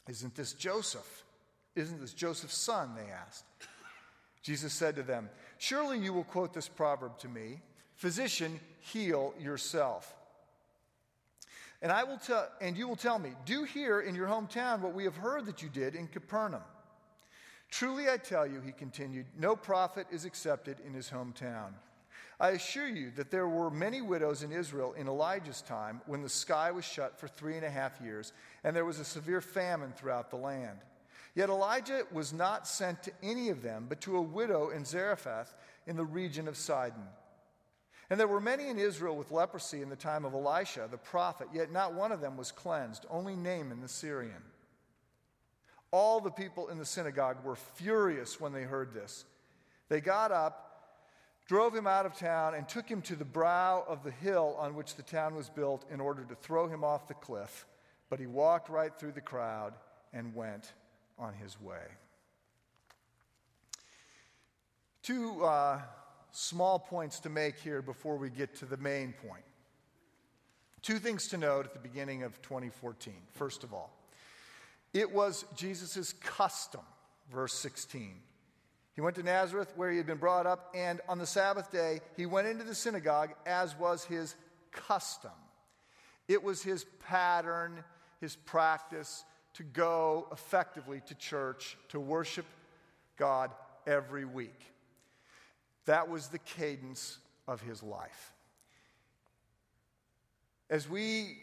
Isn't 0.09 0.37
this 0.37 0.53
Joseph? 0.53 1.25
Isn't 1.75 2.01
this 2.01 2.15
Joseph's 2.15 2.57
son? 2.57 2.95
They 2.95 3.11
asked. 3.11 3.45
Jesus 4.41 4.73
said 4.73 4.95
to 4.97 5.03
them, 5.03 5.29
Surely 5.59 5.99
you 5.99 6.13
will 6.13 6.25
quote 6.25 6.55
this 6.55 6.69
proverb 6.69 7.19
to 7.19 7.29
me 7.29 7.61
Physician, 7.97 8.61
heal 8.79 9.35
yourself. 9.39 10.15
And 11.83 11.91
I 11.91 12.05
will 12.05 12.19
tell 12.19 12.49
and 12.61 12.77
you 12.77 12.87
will 12.87 12.97
tell 12.97 13.19
me, 13.19 13.31
do 13.45 13.65
here 13.65 14.01
in 14.01 14.15
your 14.15 14.29
hometown 14.29 14.81
what 14.81 14.95
we 14.95 15.05
have 15.05 15.17
heard 15.17 15.47
that 15.47 15.61
you 15.61 15.69
did 15.69 15.97
in 15.97 16.07
Capernaum. 16.07 16.63
Truly 17.71 18.11
I 18.11 18.17
tell 18.17 18.47
you, 18.47 18.61
he 18.61 18.73
continued, 18.73 19.27
no 19.39 19.55
prophet 19.55 20.07
is 20.11 20.25
accepted 20.25 20.79
in 20.87 20.93
his 20.93 21.09
hometown. 21.09 21.73
I 22.41 22.51
assure 22.51 22.89
you 22.89 23.11
that 23.17 23.31
there 23.31 23.47
were 23.47 23.71
many 23.71 24.01
widows 24.01 24.43
in 24.43 24.51
Israel 24.51 24.95
in 24.95 25.07
Elijah's 25.07 25.61
time 25.63 26.01
when 26.07 26.23
the 26.23 26.29
sky 26.29 26.71
was 26.71 26.85
shut 26.85 27.19
for 27.19 27.29
three 27.29 27.57
and 27.57 27.65
a 27.65 27.71
half 27.71 28.01
years, 28.01 28.33
and 28.65 28.75
there 28.75 28.87
was 28.87 28.99
a 28.99 29.05
severe 29.05 29.41
famine 29.41 29.93
throughout 29.93 30.31
the 30.31 30.37
land. 30.37 30.79
Yet 31.35 31.49
Elijah 31.49 32.05
was 32.11 32.33
not 32.33 32.67
sent 32.67 33.03
to 33.05 33.13
any 33.23 33.51
of 33.51 33.63
them, 33.63 33.87
but 33.89 34.01
to 34.01 34.17
a 34.17 34.23
widow 34.23 34.71
in 34.71 34.85
Zarephath 34.85 35.55
in 35.87 35.97
the 35.97 36.05
region 36.05 36.49
of 36.49 36.57
Sidon. 36.57 37.05
And 38.09 38.19
there 38.19 38.27
were 38.27 38.41
many 38.41 38.69
in 38.69 38.79
Israel 38.79 39.17
with 39.17 39.31
leprosy 39.31 39.83
in 39.83 39.91
the 39.91 39.95
time 39.95 40.25
of 40.25 40.35
Elisha, 40.35 40.89
the 40.91 40.99
prophet, 40.99 41.47
yet 41.53 41.71
not 41.71 41.95
one 41.95 42.11
of 42.11 42.21
them 42.21 42.37
was 42.37 42.51
cleansed, 42.51 43.07
only 43.09 43.37
Naaman 43.37 43.81
the 43.81 43.89
Syrian. 43.89 44.43
All 45.93 46.21
the 46.21 46.31
people 46.31 46.69
in 46.69 46.79
the 46.79 46.85
synagogue 46.85 47.45
were 47.45 47.57
furious 47.57 48.41
when 48.41 48.53
they 48.53 48.63
heard 48.63 48.95
this. 48.95 49.25
They 49.89 50.01
got 50.01 50.31
up, 50.31 50.95
drove 51.47 51.75
him 51.75 51.87
out 51.87 52.07
of 52.07 52.17
town, 52.17 52.55
and 52.55 52.69
took 52.69 52.89
him 52.89 53.03
to 53.03 53.17
the 53.17 53.25
brow 53.25 53.85
of 53.89 54.05
the 54.05 54.13
hill 54.13 54.55
on 54.59 54.75
which 54.75 54.95
the 54.95 55.03
town 55.03 55.35
was 55.35 55.49
built 55.51 55.85
in 55.91 56.01
order 56.01 56.25
to 56.25 56.35
throw 56.37 56.69
him 56.69 56.85
off 56.85 57.09
the 57.09 57.15
cliff. 57.15 57.67
But 58.09 58.21
he 58.21 58.27
walked 58.27 58.69
right 58.69 58.97
through 58.97 59.13
the 59.13 59.21
crowd 59.21 59.75
and 60.13 60.35
went 60.35 60.73
on 61.19 61.35
his 61.35 61.61
way. 61.61 61.83
Two 65.03 65.45
uh, 65.45 65.81
small 66.31 66.79
points 66.79 67.21
to 67.21 67.29
make 67.29 67.59
here 67.59 67.83
before 67.83 68.17
we 68.17 68.31
get 68.31 68.55
to 68.57 68.65
the 68.65 68.77
main 68.77 69.13
point. 69.13 69.45
Two 70.83 70.99
things 70.99 71.29
to 71.29 71.37
note 71.37 71.67
at 71.67 71.73
the 71.73 71.81
beginning 71.81 72.23
of 72.23 72.41
2014. 72.43 73.15
First 73.33 73.65
of 73.65 73.75
all, 73.75 73.93
it 74.93 75.13
was 75.13 75.45
Jesus' 75.57 76.13
custom, 76.15 76.81
verse 77.33 77.55
16. 77.55 78.15
He 78.95 79.01
went 79.01 79.17
to 79.17 79.23
Nazareth 79.23 79.73
where 79.77 79.91
he 79.91 79.97
had 79.97 80.07
been 80.07 80.19
brought 80.19 80.47
up, 80.47 80.73
and 80.75 81.01
on 81.09 81.19
the 81.19 81.27
Sabbath 81.27 81.71
day, 81.71 82.01
he 82.17 82.27
went 82.27 82.49
into 82.49 82.65
the 82.65 82.75
synagogue 82.75 83.31
as 83.47 83.79
was 83.79 84.05
his 84.05 84.35
custom. 84.73 85.31
It 86.29 86.43
was 86.43 86.63
his 86.63 86.85
pattern, 87.07 87.83
his 88.21 88.37
practice 88.37 89.25
to 89.55 89.63
go 89.63 90.29
effectively 90.33 91.03
to 91.07 91.15
church 91.15 91.77
to 91.89 92.01
worship 92.01 92.47
God 93.17 93.51
every 93.87 94.25
week. 94.25 94.61
That 95.87 96.09
was 96.09 96.29
the 96.29 96.39
cadence 96.39 97.19
of 97.49 97.61
his 97.61 97.83
life. 97.83 98.33
As 100.69 100.89
we 100.89 101.39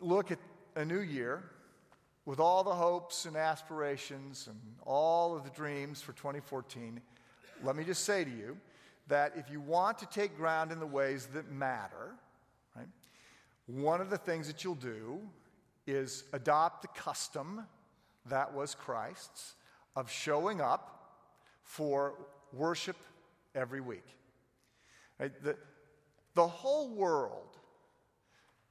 look 0.00 0.30
at 0.30 0.38
a 0.74 0.84
new 0.84 1.00
year, 1.00 1.42
with 2.26 2.40
all 2.40 2.64
the 2.64 2.74
hopes 2.74 3.24
and 3.24 3.36
aspirations 3.36 4.48
and 4.48 4.60
all 4.84 5.36
of 5.36 5.44
the 5.44 5.50
dreams 5.50 6.02
for 6.02 6.12
2014, 6.12 7.00
let 7.62 7.76
me 7.76 7.84
just 7.84 8.04
say 8.04 8.24
to 8.24 8.30
you 8.30 8.58
that 9.06 9.32
if 9.36 9.48
you 9.48 9.60
want 9.60 9.98
to 9.98 10.06
take 10.06 10.36
ground 10.36 10.72
in 10.72 10.80
the 10.80 10.86
ways 10.86 11.28
that 11.32 11.50
matter, 11.50 12.14
right, 12.74 12.88
one 13.66 14.00
of 14.00 14.10
the 14.10 14.18
things 14.18 14.48
that 14.48 14.64
you'll 14.64 14.74
do 14.74 15.20
is 15.86 16.24
adopt 16.32 16.82
the 16.82 16.88
custom 16.88 17.64
that 18.26 18.52
was 18.52 18.74
Christ's 18.74 19.54
of 19.94 20.10
showing 20.10 20.60
up 20.60 21.20
for 21.62 22.14
worship 22.52 22.96
every 23.54 23.80
week. 23.80 24.04
Right? 25.20 25.32
The, 25.42 25.56
the 26.34 26.46
whole 26.46 26.90
world 26.90 27.56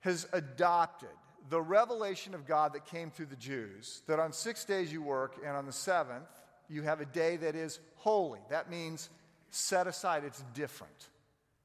has 0.02 0.28
adopted 0.34 1.10
the 1.50 1.62
revelation 1.62 2.34
of 2.34 2.48
God 2.48 2.74
that 2.74 2.86
came 2.86 3.12
through 3.12 3.28
the 3.28 3.36
Jews 3.36 4.02
that 4.08 4.20
on 4.20 4.34
six 4.34 4.66
days 4.66 4.92
you 4.92 5.02
work, 5.02 5.38
and 5.46 5.56
on 5.56 5.66
the 5.66 5.72
seventh, 5.72 6.28
you 6.70 6.82
have 6.82 7.02
a 7.02 7.06
day 7.06 7.38
that 7.38 7.56
is 7.56 7.80
holy. 7.98 8.40
That 8.50 8.70
means 8.70 9.10
set 9.50 9.88
aside, 9.88 10.24
it's 10.26 10.44
different. 10.54 11.10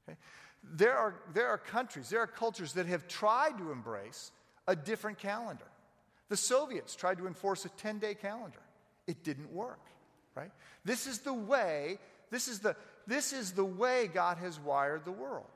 Okay? 0.09 0.19
There, 0.63 0.97
are, 0.97 1.15
there 1.33 1.49
are 1.49 1.59
countries, 1.59 2.11
there 2.11 2.21
are 2.21 2.27
cultures 2.27 2.75
that 2.75 2.87
have 2.87 3.09
tried 3.09 3.59
to 3.59 3.73
embrace 3.73 4.31
a 4.67 4.77
different 4.77 5.19
calendar. 5.19 5.65
The 6.29 6.37
Soviets 6.37 6.95
tried 6.95 7.19
to 7.19 7.27
enforce 7.27 7.65
a 7.65 7.71
10 7.71 7.99
day 7.99 8.15
calendar, 8.15 8.61
it 9.07 9.25
didn't 9.25 9.53
work, 9.53 9.81
right? 10.35 10.51
This 10.85 11.07
is 11.07 11.21
the 11.21 11.35
way, 11.35 11.99
this 12.31 12.47
is 12.47 12.61
the, 12.61 12.77
this 13.07 13.33
is 13.33 13.53
the 13.53 13.65
way 13.65 14.09
God 14.13 14.37
has 14.39 14.61
wired 14.61 15.05
the 15.05 15.13
world. 15.13 15.47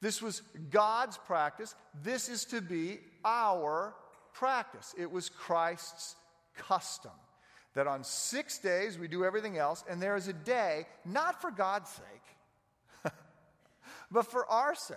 This 0.00 0.20
was 0.20 0.42
God's 0.70 1.18
practice. 1.18 1.74
This 2.02 2.28
is 2.28 2.44
to 2.46 2.60
be 2.60 3.00
our 3.26 3.94
practice. 4.32 4.94
It 4.96 5.10
was 5.10 5.28
Christ's 5.28 6.14
custom 6.56 7.10
that 7.74 7.86
on 7.86 8.04
six 8.04 8.58
days 8.58 8.98
we 8.98 9.08
do 9.08 9.24
everything 9.24 9.58
else, 9.58 9.84
and 9.90 10.00
there 10.00 10.16
is 10.16 10.28
a 10.28 10.32
day, 10.32 10.86
not 11.04 11.42
for 11.42 11.50
God's 11.50 11.90
sake, 11.90 13.12
but 14.10 14.26
for 14.26 14.46
our 14.46 14.74
sake, 14.74 14.96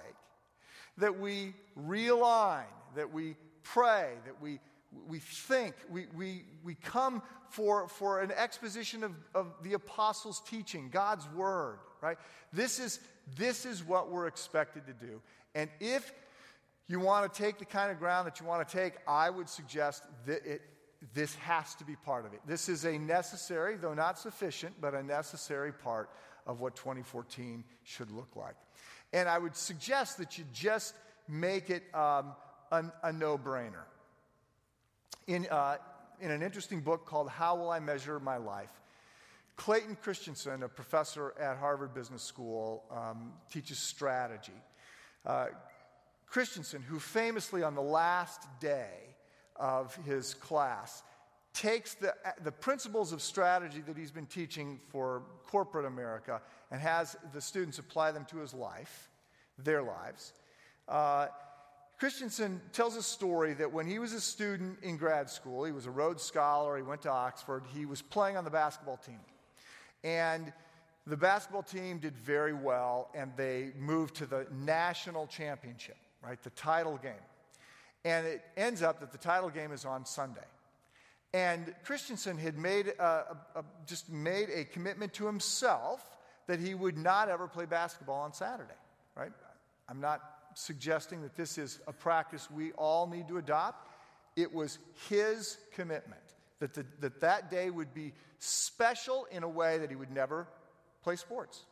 that 0.98 1.20
we 1.20 1.54
realign, 1.78 2.64
that 2.96 3.12
we 3.12 3.36
pray, 3.64 4.14
that 4.26 4.42
we, 4.42 4.60
we 5.08 5.20
think, 5.20 5.76
we, 5.90 6.06
we, 6.16 6.44
we 6.64 6.76
come 6.76 7.22
for, 7.50 7.90
for 7.90 8.22
an 8.22 8.32
exposition 8.32 9.04
of, 9.04 9.12
of 9.36 9.48
the 9.64 9.74
apostles' 9.74 10.42
teaching, 10.48 10.90
God's 10.90 11.28
word, 11.36 11.80
right? 12.02 12.18
This 12.54 12.80
is, 12.80 13.00
this 13.38 13.66
is 13.66 13.84
what 13.84 14.10
we're 14.10 14.28
expected 14.28 14.84
to 14.88 14.94
do. 14.94 15.22
And 15.54 15.70
if 15.82 16.14
you 16.90 17.00
want 17.00 17.32
to 17.32 17.42
take 17.42 17.60
the 17.60 17.66
kind 17.66 17.92
of 17.92 18.00
ground 18.00 18.26
that 18.26 18.40
you 18.40 18.48
want 18.48 18.68
to 18.68 18.78
take, 18.78 18.96
I 19.08 19.30
would 19.30 19.48
suggest 19.48 20.04
that 20.26 20.44
it, 20.44 20.62
this 21.14 21.36
has 21.36 21.76
to 21.76 21.86
be 21.86 21.96
part 21.96 22.26
of 22.26 22.34
it. 22.34 22.42
This 22.48 22.68
is 22.68 22.84
a 22.84 22.98
necessary, 22.98 23.78
though 23.78 23.94
not 23.94 24.18
sufficient, 24.18 24.74
but 24.82 24.96
a 24.96 25.04
necessary 25.04 25.72
part 25.72 26.10
of 26.48 26.60
what 26.60 26.76
2014 26.76 27.64
should 27.84 28.10
look 28.12 28.36
like. 28.36 28.56
And 29.14 29.30
I 29.30 29.38
would 29.38 29.56
suggest 29.56 30.18
that 30.18 30.40
you 30.40 30.46
just 30.52 30.96
make 31.28 31.70
it 31.70 31.84
um, 31.94 32.34
a, 32.72 32.84
a 33.04 33.14
no 33.14 33.38
brainer. 33.38 33.86
In, 35.28 35.48
uh, 35.52 35.78
in 36.20 36.32
an 36.32 36.42
interesting 36.42 36.82
book 36.82 37.06
called 37.06 37.30
How 37.30 37.56
Will 37.56 37.70
I 37.70 37.80
Measure 37.80 38.20
My 38.20 38.38
Life, 38.38 38.72
Clayton 39.58 39.96
Christensen, 40.02 40.64
a 40.64 40.70
professor 40.70 41.36
at 41.40 41.58
Harvard 41.58 41.94
Business 41.94 42.24
School, 42.24 42.84
um, 42.90 43.34
teaches 43.52 43.78
strategy. 43.78 44.54
Uh, 45.24 45.48
Christensen, 46.30 46.82
who 46.82 47.00
famously 47.00 47.64
on 47.64 47.76
the 47.76 47.82
last 47.82 48.48
day 48.60 49.16
of 49.56 49.96
his 50.06 50.34
class 50.34 51.04
takes 51.54 51.96
the, 51.96 52.14
the 52.44 52.52
principles 52.52 53.12
of 53.12 53.22
strategy 53.22 53.82
that 53.82 53.98
he's 53.98 54.12
been 54.12 54.28
teaching 54.28 54.80
for 54.90 55.24
corporate 55.48 55.86
America 55.86 56.42
and 56.72 56.80
has 56.80 57.18
the 57.34 57.42
students 57.42 57.80
apply 57.80 58.12
them 58.12 58.26
to 58.26 58.38
his 58.38 58.54
life, 58.54 59.10
their 59.58 59.82
lives. 59.82 60.34
Uh, 60.88 61.28
Christensen 62.00 62.62
tells 62.72 62.96
a 62.96 63.04
story 63.04 63.54
that 63.56 63.74
when 63.74 63.86
he 63.86 64.00
was 64.00 64.14
a 64.14 64.22
student 64.22 64.78
in 64.82 64.96
grad 64.96 65.30
school, 65.30 65.66
he 65.66 65.74
was 65.74 65.86
a 65.86 65.92
Rhodes 65.92 66.24
Scholar, 66.24 66.78
he 66.78 66.84
went 66.84 67.02
to 67.02 67.10
Oxford, 67.10 67.64
he 67.74 67.86
was 67.86 68.02
playing 68.02 68.38
on 68.38 68.46
the 68.46 68.50
basketball 68.50 68.98
team. 68.98 69.20
And 70.04 70.54
the 71.06 71.18
basketball 71.18 71.64
team 71.64 71.98
did 71.98 72.16
very 72.16 72.54
well, 72.54 73.10
and 73.14 73.34
they 73.36 73.72
moved 73.78 74.16
to 74.16 74.26
the 74.26 74.48
national 74.52 75.28
championship, 75.28 75.98
right? 76.24 76.42
The 76.42 76.50
title 76.52 76.98
game. 76.98 77.14
And 78.06 78.26
it 78.26 78.42
ends 78.56 78.82
up 78.82 79.00
that 79.02 79.12
the 79.12 79.18
title 79.18 79.50
game 79.50 79.72
is 79.72 79.86
on 79.86 80.06
Sunday. 80.06 80.46
And 81.34 81.74
Christensen 81.84 82.38
had 82.38 82.58
made 82.58 82.88
a, 82.88 83.04
a, 83.04 83.60
a, 83.60 83.66
just 83.86 84.10
made 84.10 84.50
a 84.50 84.64
commitment 84.66 85.14
to 85.14 85.26
himself 85.26 86.02
that 86.48 86.60
he 86.60 86.74
would 86.74 86.98
not 86.98 87.30
ever 87.30 87.48
play 87.48 87.66
basketball 87.66 88.22
on 88.22 88.34
Saturday, 88.34 88.74
right? 89.16 89.32
I'm 89.88 90.02
not 90.02 90.22
suggesting 90.56 91.22
that 91.22 91.36
this 91.36 91.58
is 91.58 91.80
a 91.88 91.94
practice 91.94 92.50
we 92.50 92.72
all 92.72 93.06
need 93.06 93.28
to 93.28 93.38
adopt. 93.38 93.88
It 94.36 94.52
was 94.52 94.80
his 95.08 95.58
commitment 95.74 96.22
that, 96.60 96.74
the, 96.74 96.86
that 97.02 97.22
that 97.22 97.52
day 97.52 97.70
would 97.70 97.94
be 97.94 98.14
special 98.40 99.28
in 99.32 99.44
a 99.44 99.50
way 99.50 99.78
that 99.78 99.90
he 99.90 99.96
would 99.96 100.12
never 100.12 100.48
play 101.04 101.16
sports. 101.16 101.64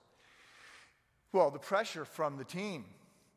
Well, 1.31 1.51
the 1.51 1.59
pressure 1.59 2.05
from 2.05 2.37
the 2.37 2.43
team, 2.43 2.85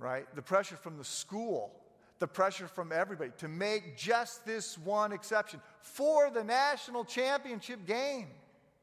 right? 0.00 0.26
The 0.34 0.42
pressure 0.42 0.76
from 0.76 0.96
the 0.96 1.04
school, 1.04 1.70
the 2.18 2.26
pressure 2.26 2.66
from 2.66 2.90
everybody 2.90 3.30
to 3.38 3.48
make 3.48 3.96
just 3.96 4.44
this 4.44 4.76
one 4.78 5.12
exception 5.12 5.60
for 5.82 6.30
the 6.30 6.42
national 6.42 7.04
championship 7.04 7.86
game, 7.86 8.28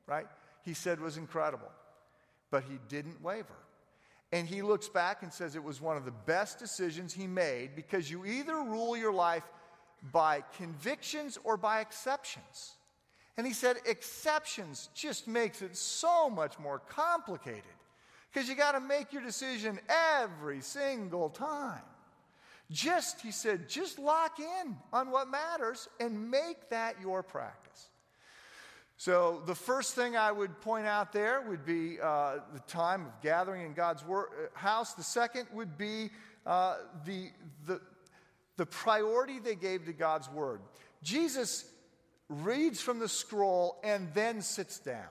right? 0.06 0.28
He 0.64 0.74
said 0.74 1.02
was 1.02 1.18
incredible. 1.18 1.72
But 2.50 2.64
he 2.64 2.80
didn't 2.88 3.22
waver. 3.22 3.58
And 4.32 4.48
he 4.48 4.62
looks 4.62 4.88
back 4.88 5.24
and 5.24 5.34
says 5.34 5.56
it 5.56 5.64
was 5.64 5.82
one 5.82 5.98
of 5.98 6.06
the 6.06 6.12
best 6.12 6.60
decisions 6.60 7.14
he 7.14 7.28
made 7.28 7.76
because 7.76 8.10
you 8.10 8.26
either 8.26 8.56
rule 8.56 8.96
your 8.96 9.12
life 9.12 9.44
by 10.12 10.44
convictions 10.58 11.38
or 11.44 11.58
by 11.58 11.82
exceptions. 11.82 12.74
And 13.38 13.48
he 13.48 13.54
said 13.54 13.78
exceptions 13.86 14.90
just 14.94 15.28
makes 15.28 15.62
it 15.62 15.76
so 15.76 16.30
much 16.30 16.60
more 16.60 16.80
complicated 16.90 17.64
because 18.32 18.50
you 18.50 18.56
got 18.56 18.74
to 18.74 18.80
make 18.80 19.14
your 19.14 19.22
decision 19.22 19.80
every 20.20 20.62
single 20.62 21.30
time. 21.30 21.82
Just, 22.70 23.22
he 23.22 23.32
said, 23.32 23.70
just 23.70 23.98
lock 23.98 24.40
in 24.40 24.76
on 24.92 25.10
what 25.10 25.30
matters 25.30 25.88
and 26.00 26.30
make 26.30 26.70
that 26.70 26.96
your 27.02 27.24
practice. 27.24 27.88
So, 29.00 29.44
the 29.46 29.56
first 29.56 29.94
thing 29.94 30.18
I 30.18 30.32
would 30.32 30.60
point 30.60 30.88
out 30.88 31.14
there 31.14 31.42
would 31.42 31.64
be 31.64 32.00
uh, 32.02 32.38
the 32.52 32.60
time 32.68 33.06
of 33.06 33.22
gathering 33.22 33.64
in 33.64 33.74
God's 33.74 34.04
wor- 34.04 34.30
uh, 34.32 34.58
house. 34.58 34.96
The 34.96 35.04
second 35.04 35.46
would 35.54 35.78
be 35.78 36.10
uh, 36.48 36.78
the, 37.06 37.30
the, 37.68 37.80
the 38.58 38.66
priority 38.66 39.38
they 39.40 39.54
gave 39.54 39.86
to 39.86 39.94
God's 39.94 40.30
word. 40.30 40.62
Jesus 41.04 41.66
reads 42.28 42.82
from 42.82 42.98
the 42.98 43.08
scroll 43.08 43.80
and 43.84 44.12
then 44.16 44.42
sits 44.42 44.80
down. 44.80 45.06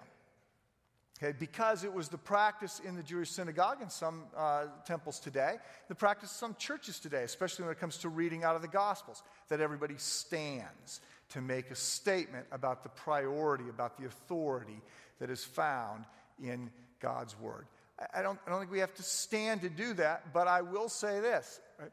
Okay, 1.19 1.35
because 1.39 1.83
it 1.83 1.93
was 1.93 2.11
the 2.11 2.19
practice 2.19 2.79
in 2.85 2.95
the 2.95 3.03
Jewish 3.03 3.31
synagogue 3.31 3.79
and 3.81 3.91
some 3.91 4.25
uh, 4.37 4.65
temples 4.85 5.19
today, 5.19 5.57
the 5.89 5.95
practice 5.95 6.31
of 6.31 6.37
some 6.37 6.55
churches 6.59 6.99
today, 6.99 7.23
especially 7.23 7.65
when 7.65 7.73
it 7.73 7.81
comes 7.81 7.97
to 7.99 8.11
reading 8.11 8.45
out 8.45 8.55
of 8.55 8.61
the 8.61 8.69
Gospels, 8.69 9.23
that 9.49 9.61
everybody 9.61 9.95
stands 9.97 11.01
to 11.31 11.41
make 11.41 11.71
a 11.71 11.75
statement 11.75 12.47
about 12.53 12.83
the 12.83 12.91
priority, 12.91 13.65
about 13.71 13.97
the 13.97 14.05
authority 14.05 14.83
that 15.19 15.31
is 15.31 15.43
found 15.43 16.05
in 16.43 16.71
God's 17.01 17.39
Word. 17.41 17.67
I 18.15 18.21
don't, 18.21 18.39
I 18.47 18.51
don't 18.51 18.61
think 18.61 18.71
we 18.71 18.81
have 18.81 18.95
to 18.97 19.03
stand 19.03 19.63
to 19.63 19.71
do 19.71 19.95
that, 19.95 20.35
but 20.35 20.49
I 20.49 20.61
will 20.61 20.91
say 20.91 21.21
this 21.21 21.61
right? 21.79 21.91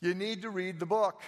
you 0.00 0.14
need 0.14 0.42
to 0.42 0.50
read 0.50 0.80
the 0.80 0.86
book. 0.86 1.22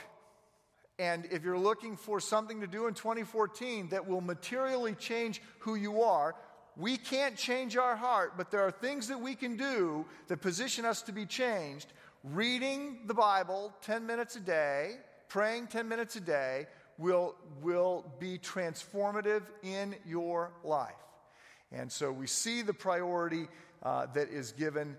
And 0.98 1.28
if 1.30 1.44
you're 1.44 1.58
looking 1.58 1.96
for 1.96 2.18
something 2.18 2.60
to 2.60 2.66
do 2.66 2.88
in 2.88 2.94
2014 2.94 3.90
that 3.90 4.08
will 4.08 4.20
materially 4.20 4.94
change 4.94 5.40
who 5.60 5.76
you 5.76 6.02
are, 6.02 6.34
we 6.78 6.96
can't 6.96 7.36
change 7.36 7.76
our 7.76 7.96
heart, 7.96 8.34
but 8.36 8.52
there 8.52 8.60
are 8.60 8.70
things 8.70 9.08
that 9.08 9.20
we 9.20 9.34
can 9.34 9.56
do 9.56 10.06
that 10.28 10.40
position 10.40 10.84
us 10.84 11.02
to 11.02 11.12
be 11.12 11.26
changed. 11.26 11.92
Reading 12.22 13.00
the 13.06 13.14
Bible 13.14 13.72
10 13.82 14.06
minutes 14.06 14.36
a 14.36 14.40
day, 14.40 14.96
praying 15.28 15.66
10 15.66 15.88
minutes 15.88 16.14
a 16.14 16.20
day 16.20 16.66
will, 16.96 17.34
will 17.60 18.04
be 18.20 18.38
transformative 18.38 19.42
in 19.64 19.96
your 20.06 20.52
life. 20.62 20.94
And 21.72 21.90
so 21.90 22.12
we 22.12 22.28
see 22.28 22.62
the 22.62 22.72
priority 22.72 23.48
uh, 23.82 24.06
that 24.14 24.28
is 24.28 24.52
given 24.52 24.96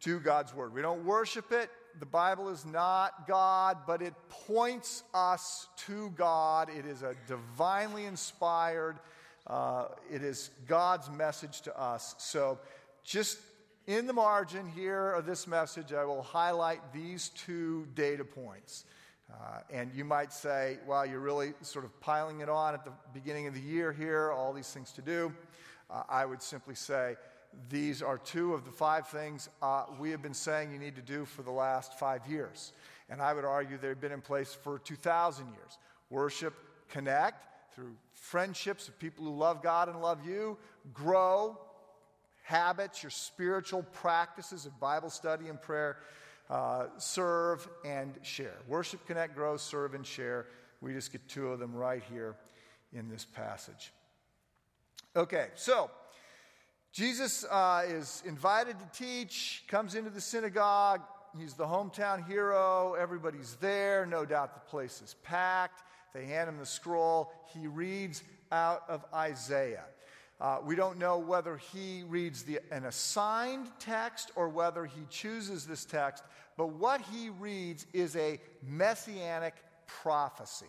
to 0.00 0.18
God's 0.18 0.52
Word. 0.52 0.74
We 0.74 0.82
don't 0.82 1.04
worship 1.04 1.52
it. 1.52 1.70
The 2.00 2.06
Bible 2.06 2.48
is 2.48 2.66
not 2.66 3.28
God, 3.28 3.78
but 3.86 4.02
it 4.02 4.14
points 4.28 5.04
us 5.14 5.68
to 5.86 6.10
God. 6.10 6.68
It 6.76 6.86
is 6.86 7.02
a 7.02 7.14
divinely 7.28 8.04
inspired 8.04 8.98
uh, 9.46 9.86
it 10.10 10.22
is 10.22 10.50
God's 10.66 11.10
message 11.10 11.60
to 11.62 11.78
us. 11.78 12.14
So, 12.18 12.58
just 13.02 13.38
in 13.86 14.06
the 14.06 14.12
margin 14.12 14.66
here 14.68 15.12
of 15.12 15.26
this 15.26 15.46
message, 15.46 15.92
I 15.92 16.04
will 16.04 16.22
highlight 16.22 16.80
these 16.92 17.28
two 17.30 17.86
data 17.94 18.24
points. 18.24 18.84
Uh, 19.30 19.60
and 19.70 19.90
you 19.94 20.04
might 20.04 20.32
say, 20.32 20.78
well, 20.86 21.04
you're 21.04 21.20
really 21.20 21.52
sort 21.62 21.84
of 21.84 22.00
piling 22.00 22.40
it 22.40 22.48
on 22.48 22.74
at 22.74 22.84
the 22.84 22.92
beginning 23.12 23.46
of 23.46 23.54
the 23.54 23.60
year 23.60 23.92
here, 23.92 24.30
all 24.30 24.52
these 24.52 24.70
things 24.70 24.92
to 24.92 25.02
do. 25.02 25.32
Uh, 25.90 26.02
I 26.08 26.24
would 26.24 26.42
simply 26.42 26.74
say, 26.74 27.16
these 27.70 28.02
are 28.02 28.18
two 28.18 28.54
of 28.54 28.64
the 28.64 28.70
five 28.70 29.08
things 29.08 29.48
uh, 29.62 29.84
we 29.98 30.10
have 30.10 30.22
been 30.22 30.34
saying 30.34 30.72
you 30.72 30.78
need 30.78 30.96
to 30.96 31.02
do 31.02 31.24
for 31.24 31.42
the 31.42 31.50
last 31.50 31.98
five 31.98 32.26
years. 32.26 32.72
And 33.08 33.20
I 33.20 33.32
would 33.32 33.44
argue 33.44 33.76
they've 33.76 34.00
been 34.00 34.12
in 34.12 34.20
place 34.20 34.54
for 34.54 34.78
2,000 34.78 35.46
years. 35.46 35.78
Worship, 36.10 36.54
connect, 36.88 37.46
through 37.74 37.94
friendships 38.12 38.88
of 38.88 38.98
people 38.98 39.24
who 39.24 39.34
love 39.36 39.62
God 39.62 39.88
and 39.88 40.00
love 40.00 40.26
you, 40.26 40.56
grow 40.92 41.58
habits, 42.42 43.02
your 43.02 43.10
spiritual 43.10 43.82
practices 43.82 44.66
of 44.66 44.78
Bible 44.78 45.10
study 45.10 45.48
and 45.48 45.60
prayer, 45.60 45.98
uh, 46.50 46.86
serve 46.98 47.66
and 47.84 48.18
share. 48.22 48.56
Worship, 48.68 49.04
connect, 49.06 49.34
grow, 49.34 49.56
serve, 49.56 49.94
and 49.94 50.06
share. 50.06 50.46
We 50.80 50.92
just 50.92 51.10
get 51.10 51.26
two 51.28 51.48
of 51.48 51.58
them 51.58 51.74
right 51.74 52.02
here 52.10 52.36
in 52.92 53.08
this 53.08 53.24
passage. 53.24 53.92
Okay, 55.16 55.48
so 55.54 55.90
Jesus 56.92 57.44
uh, 57.50 57.84
is 57.86 58.22
invited 58.26 58.76
to 58.78 58.98
teach, 58.98 59.64
comes 59.68 59.94
into 59.94 60.10
the 60.10 60.20
synagogue. 60.20 61.00
He's 61.38 61.54
the 61.54 61.64
hometown 61.64 62.26
hero. 62.26 62.94
Everybody's 62.94 63.56
there. 63.56 64.06
No 64.06 64.24
doubt 64.24 64.54
the 64.54 64.70
place 64.70 65.02
is 65.02 65.16
packed. 65.24 65.82
They 66.14 66.26
hand 66.26 66.48
him 66.48 66.58
the 66.58 66.66
scroll. 66.66 67.32
He 67.52 67.66
reads 67.66 68.22
out 68.50 68.84
of 68.88 69.04
Isaiah. 69.12 69.84
Uh, 70.40 70.58
we 70.64 70.76
don't 70.76 70.98
know 70.98 71.18
whether 71.18 71.56
he 71.56 72.04
reads 72.06 72.42
the, 72.42 72.60
an 72.70 72.84
assigned 72.84 73.68
text 73.78 74.30
or 74.36 74.48
whether 74.48 74.84
he 74.84 75.02
chooses 75.10 75.66
this 75.66 75.84
text, 75.84 76.24
but 76.56 76.68
what 76.68 77.00
he 77.00 77.30
reads 77.30 77.86
is 77.92 78.16
a 78.16 78.40
messianic 78.62 79.54
prophecy. 79.86 80.66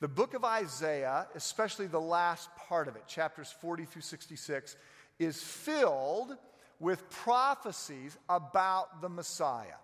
The 0.00 0.08
book 0.08 0.34
of 0.34 0.44
Isaiah, 0.44 1.26
especially 1.34 1.86
the 1.86 2.00
last 2.00 2.54
part 2.56 2.86
of 2.86 2.96
it, 2.96 3.06
chapters 3.06 3.54
40 3.60 3.86
through 3.86 4.02
66, 4.02 4.76
is 5.18 5.42
filled 5.42 6.36
with 6.78 7.08
prophecies 7.08 8.18
about 8.28 9.00
the 9.00 9.08
Messiah. 9.08 9.78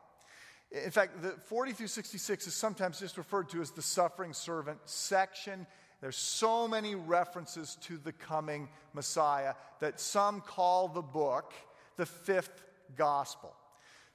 In 0.72 0.90
fact, 0.90 1.20
the 1.22 1.30
40 1.30 1.72
through 1.72 1.88
66 1.88 2.46
is 2.46 2.54
sometimes 2.54 2.98
just 2.98 3.18
referred 3.18 3.50
to 3.50 3.60
as 3.60 3.70
the 3.70 3.82
suffering 3.82 4.32
servant 4.32 4.78
section. 4.86 5.66
There's 6.00 6.16
so 6.16 6.66
many 6.66 6.94
references 6.94 7.76
to 7.82 7.98
the 7.98 8.12
coming 8.12 8.68
Messiah 8.94 9.54
that 9.80 10.00
some 10.00 10.40
call 10.40 10.88
the 10.88 11.02
book 11.02 11.52
the 11.96 12.06
fifth 12.06 12.64
gospel. 12.96 13.54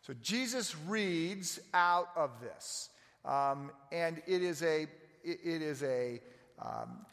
So 0.01 0.13
Jesus 0.21 0.75
reads 0.87 1.59
out 1.73 2.09
of 2.15 2.31
this, 2.41 2.89
um, 3.23 3.71
and 3.91 4.21
it 4.25 4.41
is 4.41 4.63
a 4.63 4.87
it 5.23 5.61
is 5.61 5.83
a 5.83 6.21
um, 6.61 7.05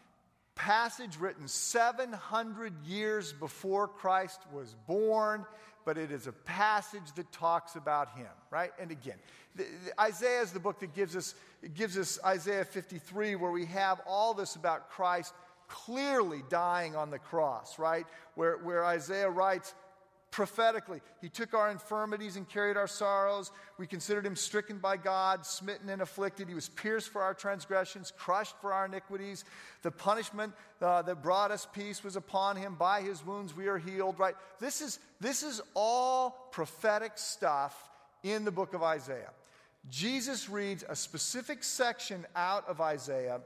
passage 0.54 1.18
written 1.18 1.48
700 1.48 2.72
years 2.84 3.32
before 3.32 3.88
Christ 3.88 4.40
was 4.52 4.76
born 4.86 5.44
but 5.84 5.98
it 5.98 6.10
is 6.10 6.26
a 6.26 6.32
passage 6.32 7.12
that 7.16 7.30
talks 7.32 7.76
about 7.76 8.16
him, 8.16 8.28
right? 8.50 8.72
And 8.80 8.90
again, 8.90 9.16
the, 9.54 9.64
the, 9.84 10.00
Isaiah 10.00 10.40
is 10.40 10.52
the 10.52 10.60
book 10.60 10.80
that 10.80 10.94
gives 10.94 11.16
us, 11.16 11.34
gives 11.74 11.98
us 11.98 12.18
Isaiah 12.24 12.64
53, 12.64 13.36
where 13.36 13.50
we 13.50 13.66
have 13.66 14.00
all 14.06 14.34
this 14.34 14.56
about 14.56 14.90
Christ 14.90 15.34
clearly 15.68 16.42
dying 16.48 16.94
on 16.96 17.10
the 17.10 17.18
cross, 17.18 17.78
right? 17.78 18.06
Where, 18.34 18.58
where 18.58 18.84
Isaiah 18.84 19.30
writes, 19.30 19.74
prophetically. 20.34 21.00
He 21.20 21.28
took 21.28 21.54
our 21.54 21.70
infirmities 21.70 22.34
and 22.34 22.48
carried 22.48 22.76
our 22.76 22.88
sorrows. 22.88 23.52
We 23.78 23.86
considered 23.86 24.26
him 24.26 24.34
stricken 24.34 24.78
by 24.78 24.96
God, 24.96 25.46
smitten 25.46 25.88
and 25.88 26.02
afflicted. 26.02 26.48
He 26.48 26.56
was 26.56 26.68
pierced 26.70 27.10
for 27.10 27.22
our 27.22 27.34
transgressions, 27.34 28.12
crushed 28.18 28.56
for 28.60 28.72
our 28.72 28.86
iniquities. 28.86 29.44
The 29.82 29.92
punishment 29.92 30.52
uh, 30.82 31.02
that 31.02 31.22
brought 31.22 31.52
us 31.52 31.68
peace 31.72 32.02
was 32.02 32.16
upon 32.16 32.56
him. 32.56 32.74
By 32.74 33.00
his 33.00 33.24
wounds 33.24 33.54
we 33.54 33.68
are 33.68 33.78
healed, 33.78 34.18
right? 34.18 34.34
This 34.58 34.80
is, 34.80 34.98
this 35.20 35.44
is 35.44 35.62
all 35.72 36.48
prophetic 36.50 37.12
stuff 37.14 37.88
in 38.24 38.44
the 38.44 38.50
book 38.50 38.74
of 38.74 38.82
Isaiah. 38.82 39.30
Jesus 39.88 40.48
reads 40.48 40.84
a 40.88 40.96
specific 40.96 41.62
section 41.62 42.26
out 42.34 42.68
of 42.68 42.80
Isaiah 42.80 43.40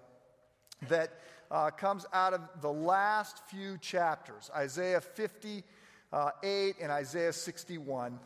that 0.88 1.12
uh, 1.50 1.68
comes 1.68 2.06
out 2.14 2.32
of 2.32 2.40
the 2.62 2.72
last 2.72 3.42
few 3.48 3.76
chapters 3.76 4.50
Isaiah 4.54 5.00
50 5.00 5.64
uh, 6.12 6.30
8 6.42 6.76
and 6.80 6.90
Isaiah 6.90 7.32
61. 7.32 8.18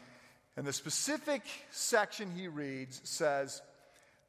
And 0.57 0.67
the 0.67 0.73
specific 0.73 1.43
section 1.71 2.31
he 2.31 2.47
reads 2.49 3.01
says, 3.05 3.63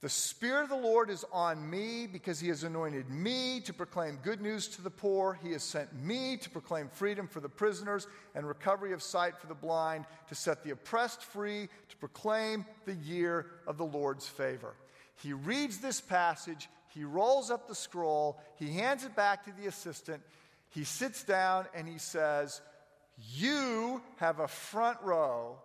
The 0.02 0.10
Spirit 0.10 0.64
of 0.64 0.70
the 0.70 0.76
Lord 0.76 1.10
is 1.10 1.26
on 1.34 1.70
me 1.70 2.08
because 2.08 2.40
he 2.40 2.48
has 2.48 2.64
anointed 2.64 3.10
me 3.10 3.60
to 3.62 3.74
proclaim 3.74 4.20
good 4.24 4.40
news 4.40 4.68
to 4.70 4.82
the 4.82 4.90
poor. 4.90 5.38
He 5.44 5.52
has 5.52 5.64
sent 5.64 5.94
me 5.94 6.38
to 6.38 6.50
proclaim 6.50 6.88
freedom 6.88 7.28
for 7.28 7.42
the 7.42 7.50
prisoners 7.50 8.08
and 8.36 8.48
recovery 8.48 8.94
of 8.94 9.04
sight 9.04 9.38
for 9.38 9.48
the 9.48 9.54
blind, 9.54 10.06
to 10.30 10.36
set 10.36 10.64
the 10.64 10.72
oppressed 10.72 11.24
free, 11.24 11.68
to 11.90 11.98
proclaim 11.98 12.66
the 12.86 12.96
year 12.96 13.48
of 13.68 13.78
the 13.78 13.86
Lord's 13.86 14.28
favor. 14.28 14.76
He 15.22 15.34
reads 15.34 15.80
this 15.80 16.02
passage, 16.02 16.70
he 16.94 17.04
rolls 17.04 17.52
up 17.52 17.68
the 17.68 17.76
scroll, 17.76 18.40
he 18.56 18.74
hands 18.74 19.04
it 19.04 19.16
back 19.16 19.46
to 19.46 19.52
the 19.52 19.68
assistant, 19.68 20.22
he 20.70 20.84
sits 20.84 21.24
down, 21.24 21.66
and 21.76 21.88
he 21.88 21.98
says, 21.98 22.62
you 23.18 24.02
have 24.18 24.40
a 24.40 24.48
front 24.48 24.98
row 25.02 25.58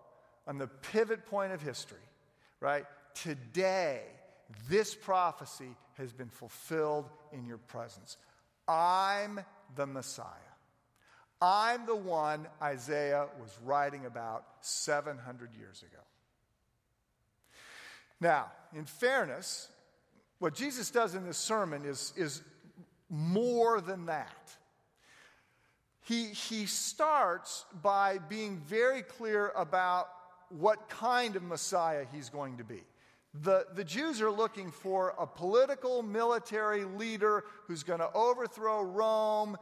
on 0.46 0.58
the 0.58 0.66
pivot 0.66 1.26
point 1.26 1.52
of 1.52 1.60
history, 1.60 1.98
right? 2.60 2.84
today, 3.22 4.02
this 4.68 4.94
prophecy 4.94 5.76
has 5.94 6.12
been 6.12 6.28
fulfilled 6.28 7.08
in 7.32 7.46
your 7.46 7.58
presence. 7.58 8.16
I'm 8.66 9.40
the 9.76 9.86
Messiah. 9.86 10.26
I'm 11.40 11.86
the 11.86 11.96
one 11.96 12.46
Isaiah 12.62 13.26
was 13.40 13.56
writing 13.64 14.06
about 14.06 14.44
700 14.60 15.54
years 15.54 15.82
ago. 15.82 16.02
Now, 18.20 18.50
in 18.74 18.84
fairness, 18.84 19.68
what 20.38 20.54
Jesus 20.54 20.90
does 20.90 21.14
in 21.14 21.24
this 21.24 21.38
sermon 21.38 21.84
is, 21.84 22.12
is 22.16 22.42
more 23.08 23.80
than 23.80 24.06
that. 24.06 24.56
He, 26.08 26.24
he 26.28 26.64
starts 26.64 27.66
by 27.82 28.16
being 28.16 28.62
very 28.66 29.02
clear 29.02 29.52
about 29.54 30.08
what 30.48 30.88
kind 30.88 31.36
of 31.36 31.42
Messiah 31.42 32.06
he's 32.10 32.30
going 32.30 32.56
to 32.56 32.64
be. 32.64 32.82
The, 33.42 33.66
the 33.74 33.84
Jews 33.84 34.22
are 34.22 34.30
looking 34.30 34.70
for 34.70 35.14
a 35.18 35.26
political 35.26 36.02
military 36.02 36.84
leader 36.84 37.44
who's 37.66 37.82
going 37.82 37.98
to 37.98 38.10
overthrow 38.14 38.80
Rome, 38.80 39.58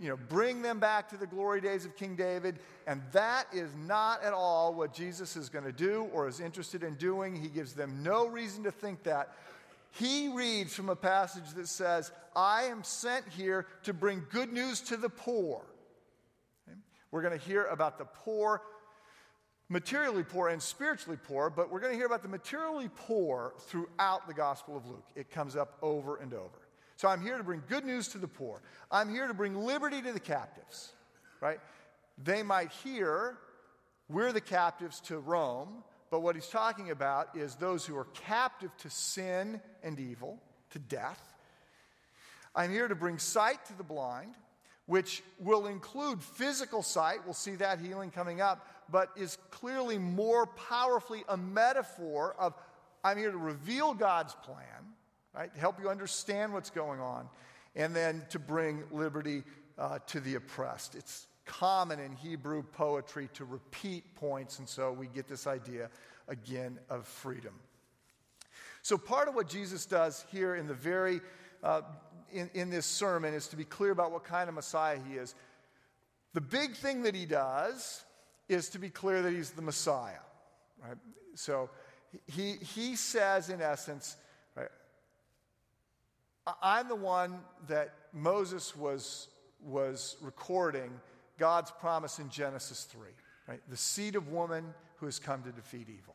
you 0.00 0.08
know, 0.08 0.16
bring 0.30 0.62
them 0.62 0.78
back 0.78 1.10
to 1.10 1.18
the 1.18 1.26
glory 1.26 1.60
days 1.60 1.84
of 1.84 1.94
King 1.94 2.16
David. 2.16 2.60
And 2.86 3.02
that 3.12 3.44
is 3.52 3.68
not 3.86 4.22
at 4.24 4.32
all 4.32 4.72
what 4.72 4.94
Jesus 4.94 5.36
is 5.36 5.50
going 5.50 5.66
to 5.66 5.72
do 5.72 6.08
or 6.14 6.26
is 6.26 6.40
interested 6.40 6.82
in 6.82 6.94
doing. 6.94 7.36
He 7.36 7.48
gives 7.48 7.74
them 7.74 8.02
no 8.02 8.28
reason 8.28 8.64
to 8.64 8.70
think 8.70 9.02
that. 9.02 9.34
He 9.90 10.30
reads 10.30 10.72
from 10.74 10.88
a 10.88 10.96
passage 10.96 11.50
that 11.56 11.68
says, 11.68 12.12
I 12.34 12.62
am 12.62 12.82
sent 12.82 13.28
here 13.28 13.66
to 13.82 13.92
bring 13.92 14.24
good 14.30 14.50
news 14.50 14.80
to 14.82 14.96
the 14.96 15.10
poor. 15.10 15.60
We're 17.12 17.22
going 17.22 17.38
to 17.38 17.44
hear 17.44 17.66
about 17.66 17.98
the 17.98 18.06
poor 18.06 18.62
materially 19.68 20.22
poor 20.22 20.48
and 20.48 20.62
spiritually 20.62 21.18
poor, 21.26 21.48
but 21.48 21.72
we're 21.72 21.80
going 21.80 21.92
to 21.92 21.96
hear 21.96 22.06
about 22.06 22.22
the 22.22 22.28
materially 22.28 22.90
poor 22.94 23.54
throughout 23.60 24.26
the 24.28 24.34
Gospel 24.34 24.76
of 24.76 24.86
Luke. 24.86 25.06
It 25.16 25.30
comes 25.30 25.56
up 25.56 25.78
over 25.80 26.16
and 26.16 26.34
over. 26.34 26.68
So 26.96 27.08
I'm 27.08 27.22
here 27.22 27.38
to 27.38 27.42
bring 27.42 27.62
good 27.68 27.84
news 27.84 28.08
to 28.08 28.18
the 28.18 28.28
poor. 28.28 28.60
I'm 28.90 29.08
here 29.08 29.26
to 29.26 29.34
bring 29.34 29.56
liberty 29.56 30.02
to 30.02 30.12
the 30.12 30.20
captives, 30.20 30.92
right? 31.40 31.58
They 32.22 32.42
might 32.42 32.70
hear 32.70 33.38
we're 34.08 34.32
the 34.32 34.42
captives 34.42 35.00
to 35.02 35.18
Rome, 35.18 35.82
but 36.10 36.20
what 36.20 36.34
he's 36.34 36.48
talking 36.48 36.90
about 36.90 37.34
is 37.34 37.54
those 37.54 37.86
who 37.86 37.96
are 37.96 38.04
captive 38.12 38.76
to 38.78 38.90
sin 38.90 39.60
and 39.82 39.98
evil, 39.98 40.38
to 40.70 40.78
death. 40.78 41.20
I'm 42.54 42.70
here 42.70 42.88
to 42.88 42.94
bring 42.94 43.18
sight 43.18 43.64
to 43.66 43.78
the 43.78 43.82
blind, 43.82 44.34
which 44.86 45.22
will 45.38 45.66
include 45.66 46.22
physical 46.22 46.82
sight. 46.82 47.20
We'll 47.24 47.34
see 47.34 47.54
that 47.56 47.78
healing 47.78 48.10
coming 48.10 48.40
up 48.40 48.66
but 48.92 49.10
is 49.16 49.38
clearly 49.50 49.98
more 49.98 50.46
powerfully 50.46 51.24
a 51.28 51.36
metaphor 51.36 52.36
of 52.38 52.54
I'm 53.02 53.18
here 53.18 53.32
to 53.32 53.38
reveal 53.38 53.94
God's 53.94 54.34
plan, 54.44 54.94
right? 55.34 55.52
To 55.52 55.58
help 55.58 55.80
you 55.80 55.88
understand 55.88 56.52
what's 56.52 56.70
going 56.70 57.00
on, 57.00 57.28
and 57.74 57.96
then 57.96 58.24
to 58.30 58.38
bring 58.38 58.84
liberty 58.92 59.42
uh, 59.76 59.98
to 60.08 60.20
the 60.20 60.36
oppressed. 60.36 60.94
It's 60.94 61.26
common 61.44 61.98
in 61.98 62.12
Hebrew 62.12 62.62
poetry 62.62 63.28
to 63.34 63.44
repeat 63.44 64.14
points, 64.14 64.60
and 64.60 64.68
so 64.68 64.92
we 64.92 65.08
get 65.08 65.26
this 65.26 65.48
idea 65.48 65.90
again 66.28 66.78
of 66.88 67.08
freedom. 67.08 67.54
So, 68.82 68.96
part 68.96 69.26
of 69.26 69.34
what 69.34 69.48
Jesus 69.48 69.86
does 69.86 70.24
here 70.30 70.54
in 70.54 70.68
the 70.68 70.74
very 70.74 71.20
uh, 71.64 71.82
in, 72.32 72.50
in 72.54 72.70
this 72.70 72.86
sermon 72.86 73.34
is 73.34 73.48
to 73.48 73.56
be 73.56 73.64
clear 73.64 73.90
about 73.90 74.12
what 74.12 74.24
kind 74.24 74.48
of 74.48 74.54
Messiah 74.54 74.98
he 75.08 75.14
is. 75.14 75.34
The 76.34 76.40
big 76.40 76.74
thing 76.74 77.02
that 77.02 77.14
he 77.14 77.26
does 77.26 78.04
is 78.48 78.70
to 78.70 78.78
be 78.78 78.90
clear 78.90 79.22
that 79.22 79.32
he's 79.32 79.50
the 79.50 79.62
Messiah. 79.62 80.22
Right? 80.82 80.96
So 81.34 81.70
he, 82.26 82.52
he 82.74 82.96
says, 82.96 83.48
in 83.48 83.60
essence, 83.60 84.16
right, 84.54 84.68
I'm 86.62 86.88
the 86.88 86.96
one 86.96 87.38
that 87.68 87.94
Moses 88.12 88.76
was, 88.76 89.28
was 89.64 90.16
recording 90.20 90.90
God's 91.38 91.70
promise 91.70 92.18
in 92.18 92.28
Genesis 92.28 92.84
3, 92.84 93.08
right? 93.48 93.60
The 93.68 93.76
seed 93.76 94.16
of 94.16 94.28
woman 94.28 94.74
who 94.96 95.06
has 95.06 95.18
come 95.18 95.42
to 95.42 95.52
defeat 95.52 95.88
evil. 95.88 96.14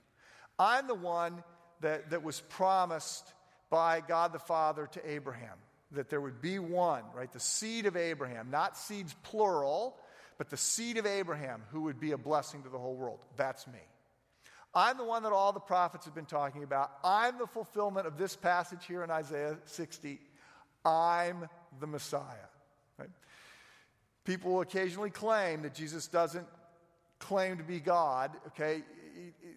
I'm 0.59 0.87
the 0.87 0.95
one 0.95 1.43
that, 1.81 2.09
that 2.09 2.23
was 2.23 2.41
promised 2.41 3.33
by 3.69 4.01
God 4.01 4.33
the 4.33 4.39
Father 4.39 4.87
to 4.87 5.09
Abraham, 5.09 5.57
that 5.91 6.09
there 6.09 6.21
would 6.21 6.41
be 6.41 6.59
one, 6.59 7.03
right? 7.15 7.31
The 7.31 7.39
seed 7.39 7.85
of 7.85 7.95
Abraham, 7.95 8.49
not 8.51 8.77
seeds 8.77 9.15
plural, 9.23 9.97
but 10.37 10.49
the 10.49 10.57
seed 10.57 10.97
of 10.97 11.05
Abraham 11.05 11.61
who 11.71 11.83
would 11.83 11.99
be 11.99 12.11
a 12.11 12.17
blessing 12.17 12.63
to 12.63 12.69
the 12.69 12.77
whole 12.77 12.95
world. 12.95 13.25
That's 13.37 13.65
me. 13.67 13.79
I'm 14.73 14.97
the 14.97 15.05
one 15.05 15.23
that 15.23 15.31
all 15.31 15.53
the 15.53 15.59
prophets 15.59 16.05
have 16.05 16.13
been 16.13 16.25
talking 16.25 16.63
about. 16.63 16.91
I'm 17.03 17.39
the 17.39 17.47
fulfillment 17.47 18.05
of 18.05 18.17
this 18.17 18.35
passage 18.35 18.85
here 18.85 19.03
in 19.03 19.09
Isaiah 19.09 19.57
60. 19.65 20.19
I'm 20.85 21.49
the 21.79 21.87
Messiah. 21.87 22.21
Right? 22.97 23.09
People 24.23 24.53
will 24.53 24.61
occasionally 24.61 25.09
claim 25.09 25.63
that 25.63 25.73
Jesus 25.73 26.07
doesn't 26.07 26.45
claim 27.19 27.57
to 27.57 27.63
be 27.63 27.79
God, 27.79 28.31
okay? 28.47 28.83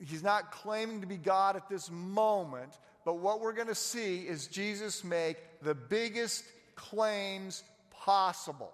He's 0.06 0.22
not 0.22 0.52
claiming 0.52 1.02
to 1.02 1.06
be 1.06 1.18
God 1.18 1.56
at 1.56 1.68
this 1.68 1.90
moment, 1.90 2.78
but 3.04 3.18
what 3.18 3.40
we're 3.40 3.52
going 3.52 3.68
to 3.68 3.74
see 3.74 4.20
is 4.20 4.46
Jesus 4.46 5.04
make 5.04 5.36
the 5.62 5.74
biggest 5.74 6.44
claims 6.74 7.62
possible 7.90 8.72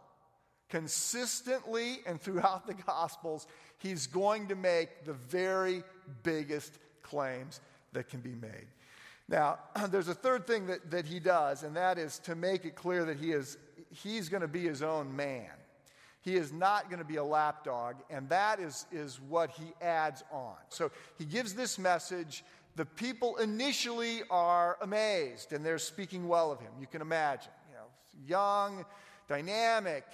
consistently 0.68 2.00
and 2.06 2.20
throughout 2.20 2.66
the 2.66 2.74
Gospels, 2.74 3.46
he's 3.78 4.06
going 4.06 4.48
to 4.48 4.54
make 4.54 5.04
the 5.04 5.12
very 5.12 5.82
biggest 6.22 6.78
claims 7.02 7.60
that 7.92 8.08
can 8.08 8.20
be 8.20 8.34
made. 8.34 8.66
Now, 9.28 9.58
there's 9.90 10.08
a 10.08 10.14
third 10.14 10.46
thing 10.46 10.66
that, 10.66 10.90
that 10.90 11.06
he 11.06 11.20
does, 11.20 11.62
and 11.62 11.76
that 11.76 11.98
is 11.98 12.18
to 12.20 12.34
make 12.34 12.64
it 12.64 12.74
clear 12.74 13.04
that 13.04 13.16
he 13.16 13.32
is, 13.32 13.58
he's 13.90 14.28
going 14.28 14.42
to 14.42 14.48
be 14.48 14.62
his 14.62 14.82
own 14.82 15.14
man. 15.14 15.50
He 16.20 16.34
is 16.34 16.52
not 16.52 16.90
going 16.90 16.98
to 16.98 17.04
be 17.04 17.16
a 17.16 17.24
lapdog, 17.24 17.96
and 18.10 18.28
that 18.30 18.58
is, 18.58 18.86
is 18.90 19.20
what 19.20 19.50
he 19.50 19.72
adds 19.80 20.24
on. 20.32 20.56
So 20.70 20.90
he 21.18 21.24
gives 21.24 21.54
this 21.54 21.78
message. 21.78 22.42
The 22.76 22.84
people 22.84 23.36
initially 23.36 24.22
are 24.30 24.76
amazed, 24.82 25.52
and 25.52 25.64
they're 25.64 25.78
speaking 25.78 26.28
well 26.28 26.52
of 26.52 26.60
him. 26.60 26.72
You 26.78 26.86
can 26.86 27.00
imagine, 27.00 27.52
you 27.70 27.74
know, 27.74 27.86
young, 28.26 28.84
dynamic, 29.28 30.04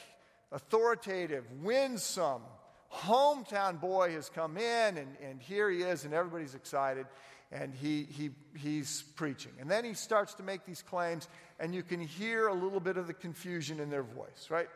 authoritative, 0.52 1.44
winsome, 1.60 2.42
hometown 2.92 3.80
boy 3.80 4.12
has 4.12 4.28
come 4.28 4.56
in, 4.56 4.96
and, 4.96 5.16
and 5.22 5.40
here 5.40 5.70
he 5.70 5.82
is, 5.82 6.04
and 6.04 6.14
everybody's 6.14 6.54
excited, 6.54 7.06
and 7.50 7.74
he, 7.74 8.04
he, 8.04 8.30
he's 8.56 9.02
preaching. 9.16 9.52
And 9.60 9.70
then 9.70 9.84
he 9.84 9.94
starts 9.94 10.34
to 10.34 10.42
make 10.42 10.64
these 10.64 10.82
claims, 10.82 11.28
and 11.58 11.74
you 11.74 11.82
can 11.82 12.00
hear 12.00 12.48
a 12.48 12.54
little 12.54 12.80
bit 12.80 12.96
of 12.96 13.06
the 13.06 13.14
confusion 13.14 13.80
in 13.80 13.90
their 13.90 14.02
voice, 14.02 14.48
right? 14.50 14.68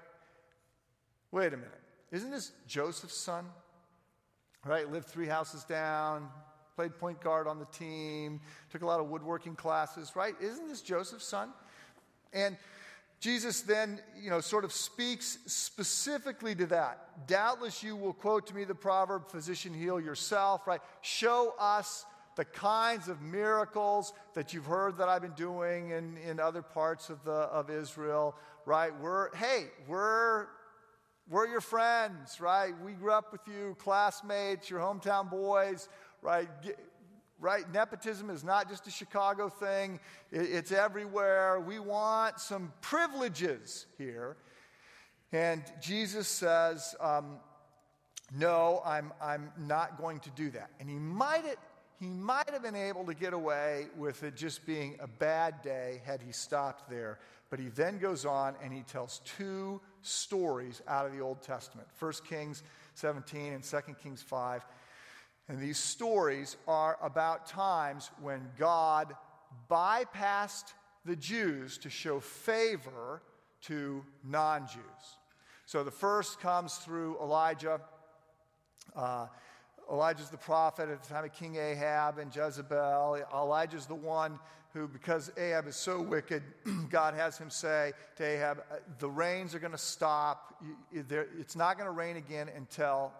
Wait 1.30 1.52
a 1.52 1.56
minute. 1.56 1.82
Isn't 2.10 2.30
this 2.30 2.52
Joseph's 2.66 3.18
son? 3.18 3.46
Right? 4.64 4.90
Lived 4.90 5.06
three 5.06 5.28
houses 5.28 5.62
down, 5.64 6.28
played 6.76 6.96
point 6.98 7.20
guard 7.20 7.48
on 7.48 7.58
the 7.58 7.64
team, 7.66 8.40
took 8.70 8.82
a 8.82 8.86
lot 8.86 9.00
of 9.00 9.08
woodworking 9.08 9.56
classes, 9.56 10.12
right? 10.14 10.34
Isn't 10.40 10.68
this 10.68 10.82
Joseph's 10.82 11.26
son? 11.26 11.48
And 12.32 12.56
Jesus 13.18 13.62
then, 13.62 13.98
you 14.20 14.28
know, 14.28 14.40
sort 14.40 14.64
of 14.64 14.72
speaks 14.72 15.38
specifically 15.46 16.54
to 16.54 16.66
that. 16.66 17.26
Doubtless 17.26 17.82
you 17.82 17.96
will 17.96 18.12
quote 18.12 18.46
to 18.48 18.54
me 18.54 18.64
the 18.64 18.74
proverb, 18.74 19.30
physician, 19.30 19.72
heal 19.72 19.98
yourself, 19.98 20.66
right? 20.66 20.80
Show 21.00 21.54
us 21.58 22.04
the 22.36 22.44
kinds 22.44 23.08
of 23.08 23.22
miracles 23.22 24.12
that 24.34 24.52
you've 24.52 24.66
heard 24.66 24.98
that 24.98 25.08
I've 25.08 25.22
been 25.22 25.32
doing 25.32 25.90
in, 25.90 26.18
in 26.18 26.38
other 26.38 26.60
parts 26.60 27.08
of, 27.08 27.24
the, 27.24 27.32
of 27.32 27.70
Israel, 27.70 28.36
right? 28.66 28.92
We're, 29.00 29.34
hey, 29.34 29.68
we're, 29.88 30.48
we're 31.30 31.46
your 31.46 31.62
friends, 31.62 32.38
right? 32.38 32.74
We 32.84 32.92
grew 32.92 33.12
up 33.12 33.32
with 33.32 33.40
you, 33.48 33.74
classmates, 33.78 34.68
your 34.68 34.80
hometown 34.80 35.30
boys, 35.30 35.88
right? 36.26 36.48
Right? 37.38 37.70
Nepotism 37.72 38.30
is 38.30 38.42
not 38.42 38.68
just 38.68 38.86
a 38.86 38.90
Chicago 38.90 39.48
thing, 39.48 40.00
it's 40.32 40.72
everywhere. 40.72 41.60
We 41.60 41.78
want 41.78 42.40
some 42.40 42.72
privileges 42.80 43.86
here. 43.96 44.36
And 45.32 45.62
Jesus 45.80 46.26
says, 46.28 46.96
um, 46.98 47.38
No, 48.34 48.82
I'm, 48.84 49.12
I'm 49.22 49.52
not 49.58 49.98
going 49.98 50.20
to 50.20 50.30
do 50.30 50.50
that. 50.50 50.70
And 50.80 50.88
he 50.88 50.96
might, 50.96 51.44
he 52.00 52.06
might 52.06 52.50
have 52.50 52.62
been 52.62 52.74
able 52.74 53.04
to 53.04 53.14
get 53.14 53.32
away 53.32 53.86
with 53.96 54.24
it 54.24 54.34
just 54.34 54.66
being 54.66 54.96
a 54.98 55.06
bad 55.06 55.62
day 55.62 56.00
had 56.04 56.22
he 56.22 56.32
stopped 56.32 56.90
there. 56.90 57.18
But 57.50 57.60
he 57.60 57.68
then 57.68 57.98
goes 57.98 58.24
on 58.24 58.54
and 58.62 58.72
he 58.72 58.82
tells 58.82 59.20
two 59.36 59.80
stories 60.02 60.82
out 60.88 61.06
of 61.06 61.12
the 61.12 61.20
Old 61.20 61.42
Testament 61.42 61.86
1 62.00 62.12
Kings 62.28 62.64
17 62.94 63.52
and 63.52 63.62
2 63.62 63.76
Kings 64.02 64.22
5 64.22 64.64
and 65.48 65.60
these 65.60 65.78
stories 65.78 66.56
are 66.66 66.98
about 67.02 67.46
times 67.46 68.10
when 68.20 68.48
God 68.58 69.14
bypassed 69.70 70.72
the 71.04 71.16
Jews 71.16 71.78
to 71.78 71.90
show 71.90 72.18
favor 72.18 73.22
to 73.62 74.04
non 74.24 74.66
Jews. 74.66 75.18
So 75.64 75.84
the 75.84 75.90
first 75.90 76.40
comes 76.40 76.76
through 76.76 77.18
Elijah. 77.20 77.80
Uh, 78.94 79.26
Elijah's 79.90 80.30
the 80.30 80.36
prophet 80.36 80.88
at 80.88 81.02
the 81.02 81.08
time 81.08 81.24
of 81.24 81.32
King 81.32 81.56
Ahab 81.56 82.18
and 82.18 82.34
Jezebel. 82.34 83.24
Elijah's 83.32 83.86
the 83.86 83.94
one 83.94 84.38
who, 84.76 84.86
because 84.86 85.32
Ahab 85.38 85.66
is 85.66 85.76
so 85.76 86.00
wicked, 86.00 86.42
God 86.90 87.14
has 87.14 87.38
him 87.38 87.48
say 87.48 87.92
to 88.16 88.24
Ahab, 88.24 88.62
uh, 88.70 88.76
The 88.98 89.08
rains 89.08 89.54
are 89.54 89.58
going 89.58 89.72
to 89.72 89.78
stop. 89.78 90.54
It's 90.92 91.56
not 91.56 91.78
going 91.78 91.86
to 91.86 91.92
rain 91.92 92.16
again 92.16 92.50
until 92.54 93.12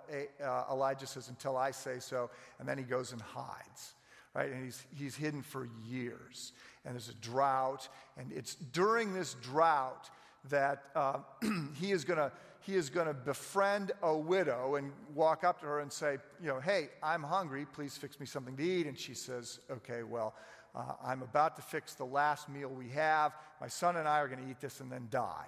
uh, 0.45 0.65
Elijah 0.71 1.07
says, 1.07 1.29
Until 1.29 1.57
I 1.57 1.71
say 1.71 1.99
so. 1.99 2.31
And 2.59 2.69
then 2.69 2.77
he 2.77 2.85
goes 2.85 3.13
and 3.13 3.23
hides, 3.23 3.95
right? 4.35 4.51
And 4.51 4.65
he's, 4.65 4.85
he's 4.95 5.17
hidden 5.17 5.43
for 5.43 5.69
years. 5.87 6.53
And 6.85 6.95
there's 6.95 7.09
a 7.09 7.15
drought. 7.15 7.89
And 8.19 8.31
it's 8.33 8.55
during 8.55 9.15
this 9.15 9.35
drought 9.43 10.11
that 10.51 10.85
uh, 10.95 11.21
he 11.75 11.91
is 11.91 12.05
going 12.05 12.19
to 12.19 12.31
he 12.61 12.75
is 12.75 12.91
going 12.91 13.07
to 13.07 13.15
befriend 13.15 13.93
a 14.03 14.17
widow 14.17 14.75
and 14.75 14.91
walk 15.15 15.45
up 15.45 15.61
to 15.61 15.67
her 15.67 15.79
and 15.79 15.93
say, 15.93 16.19
you 16.43 16.49
know, 16.49 16.59
hey, 16.59 16.89
I'm 17.01 17.23
hungry. 17.23 17.65
Please 17.65 17.97
fix 17.97 18.19
me 18.19 18.27
something 18.27 18.57
to 18.57 18.63
eat. 18.63 18.89
And 18.89 18.99
she 18.99 19.15
says, 19.15 19.61
okay, 19.71 20.03
well, 20.03 20.35
uh, 20.77 20.93
I'm 21.03 21.23
about 21.23 21.57
to 21.57 21.63
fix 21.63 21.95
the 21.95 22.05
last 22.05 22.49
meal 22.49 22.69
we 22.69 22.89
have. 22.91 23.33
My 23.61 23.69
son 23.69 23.97
and 23.97 24.07
I 24.07 24.21
are 24.21 24.29
going 24.29 24.43
to 24.43 24.51
eat 24.51 24.61
this 24.61 24.81
and 24.81 24.93
then 24.93 25.09
die. 25.11 25.47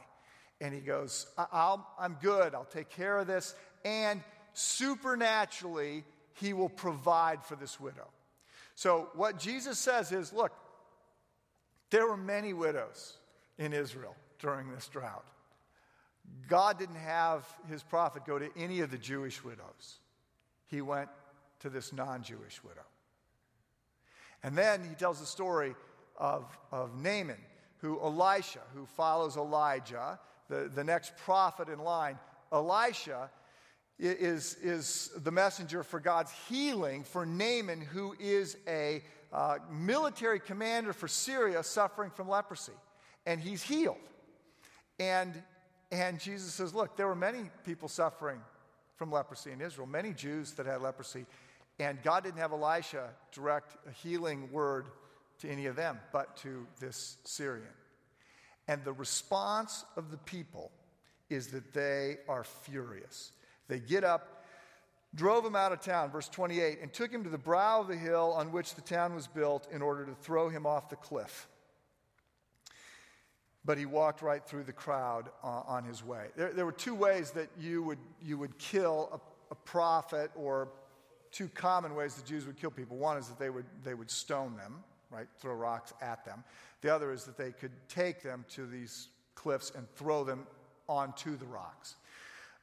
And 0.60 0.74
he 0.74 0.80
goes, 0.80 1.26
i 1.36 1.76
am 2.00 2.16
good. 2.20 2.54
I'll 2.54 2.64
take 2.64 2.88
care 2.88 3.18
of 3.18 3.26
this. 3.26 3.54
And 3.84 4.22
supernaturally, 4.54 6.04
he 6.34 6.52
will 6.52 6.70
provide 6.70 7.44
for 7.44 7.56
this 7.56 7.78
widow. 7.78 8.08
So, 8.74 9.10
what 9.14 9.38
Jesus 9.38 9.78
says 9.78 10.12
is 10.12 10.32
look, 10.32 10.52
there 11.90 12.06
were 12.06 12.16
many 12.16 12.52
widows 12.52 13.14
in 13.58 13.72
Israel 13.72 14.16
during 14.38 14.70
this 14.70 14.88
drought. 14.88 15.26
God 16.48 16.78
didn't 16.78 16.96
have 16.96 17.46
his 17.68 17.82
prophet 17.82 18.24
go 18.26 18.38
to 18.38 18.48
any 18.56 18.80
of 18.80 18.90
the 18.90 18.98
Jewish 18.98 19.44
widows, 19.44 19.98
he 20.66 20.80
went 20.80 21.08
to 21.60 21.70
this 21.70 21.92
non 21.92 22.22
Jewish 22.22 22.62
widow. 22.64 22.86
And 24.42 24.56
then 24.56 24.84
he 24.88 24.94
tells 24.94 25.20
the 25.20 25.26
story 25.26 25.74
of, 26.16 26.46
of 26.72 26.94
Naaman, 26.96 27.38
who 27.78 28.00
Elisha, 28.00 28.60
who 28.74 28.86
follows 28.86 29.36
Elijah, 29.36 30.18
the, 30.48 30.70
the 30.74 30.84
next 30.84 31.16
prophet 31.16 31.68
in 31.68 31.78
line. 31.78 32.18
Elisha 32.52 33.30
is, 33.98 34.56
is 34.62 35.10
the 35.16 35.30
messenger 35.30 35.82
for 35.82 36.00
God's 36.00 36.32
healing 36.48 37.04
for 37.04 37.26
Naaman, 37.26 37.80
who 37.80 38.14
is 38.18 38.56
a 38.66 39.02
uh, 39.32 39.58
military 39.70 40.40
commander 40.40 40.92
for 40.92 41.08
Syria 41.08 41.62
suffering 41.62 42.10
from 42.10 42.28
leprosy. 42.28 42.72
And 43.26 43.40
he's 43.40 43.62
healed. 43.62 43.96
And 44.98 45.42
and 45.90 46.20
Jesus 46.20 46.52
says, 46.52 46.74
Look, 46.74 46.96
there 46.96 47.06
were 47.06 47.14
many 47.14 47.50
people 47.64 47.88
suffering 47.88 48.40
from 48.96 49.10
leprosy 49.10 49.52
in 49.52 49.60
Israel, 49.60 49.86
many 49.86 50.12
Jews 50.12 50.52
that 50.52 50.66
had 50.66 50.82
leprosy. 50.82 51.24
And 51.78 52.02
God 52.02 52.24
didn't 52.24 52.38
have 52.38 52.52
Elisha 52.52 53.10
direct 53.32 53.76
a 53.86 53.92
healing 53.92 54.50
word 54.50 54.86
to 55.40 55.48
any 55.48 55.66
of 55.66 55.76
them, 55.76 56.00
but 56.12 56.36
to 56.38 56.66
this 56.80 57.16
Syrian. 57.24 57.66
And 58.66 58.84
the 58.84 58.92
response 58.92 59.84
of 59.96 60.10
the 60.10 60.16
people 60.16 60.72
is 61.30 61.48
that 61.48 61.72
they 61.72 62.16
are 62.28 62.44
furious. 62.44 63.32
They 63.68 63.78
get 63.78 64.02
up, 64.02 64.44
drove 65.14 65.44
him 65.44 65.54
out 65.54 65.72
of 65.72 65.80
town, 65.80 66.10
verse 66.10 66.28
28, 66.28 66.80
and 66.82 66.92
took 66.92 67.12
him 67.12 67.22
to 67.24 67.30
the 67.30 67.38
brow 67.38 67.80
of 67.80 67.88
the 67.88 67.96
hill 67.96 68.34
on 68.36 68.50
which 68.50 68.74
the 68.74 68.80
town 68.80 69.14
was 69.14 69.26
built 69.26 69.68
in 69.70 69.80
order 69.82 70.04
to 70.04 70.14
throw 70.14 70.48
him 70.48 70.66
off 70.66 70.88
the 70.88 70.96
cliff 70.96 71.48
but 73.68 73.76
he 73.76 73.84
walked 73.84 74.22
right 74.22 74.46
through 74.46 74.64
the 74.64 74.72
crowd 74.72 75.28
uh, 75.44 75.60
on 75.66 75.84
his 75.84 76.02
way. 76.02 76.28
There, 76.36 76.54
there, 76.54 76.64
were 76.64 76.72
two 76.72 76.94
ways 76.94 77.32
that 77.32 77.50
you 77.60 77.82
would, 77.82 77.98
you 78.22 78.38
would 78.38 78.56
kill 78.56 79.10
a, 79.12 79.52
a, 79.52 79.54
prophet, 79.54 80.30
or 80.34 80.68
two 81.32 81.48
common 81.48 81.94
ways 81.94 82.14
the 82.14 82.26
Jews 82.26 82.46
would 82.46 82.56
kill 82.56 82.70
people. 82.70 82.96
One 82.96 83.16
is 83.16 83.28
that 83.28 83.38
they 83.38 83.50
would, 83.50 83.66
they 83.84 83.94
would 83.94 84.10
stone 84.10 84.56
them, 84.56 84.82
right, 85.10 85.26
throw 85.38 85.54
rocks 85.54 85.92
at 86.00 86.24
them. 86.24 86.44
The 86.80 86.94
other 86.94 87.12
is 87.12 87.24
that 87.24 87.36
they 87.36 87.52
could 87.52 87.72
take 87.88 88.22
them 88.22 88.44
to 88.50 88.66
these 88.66 89.08
cliffs 89.34 89.72
and 89.74 89.88
throw 89.96 90.24
them 90.24 90.46
onto 90.88 91.36
the 91.36 91.46
rocks. 91.46 91.96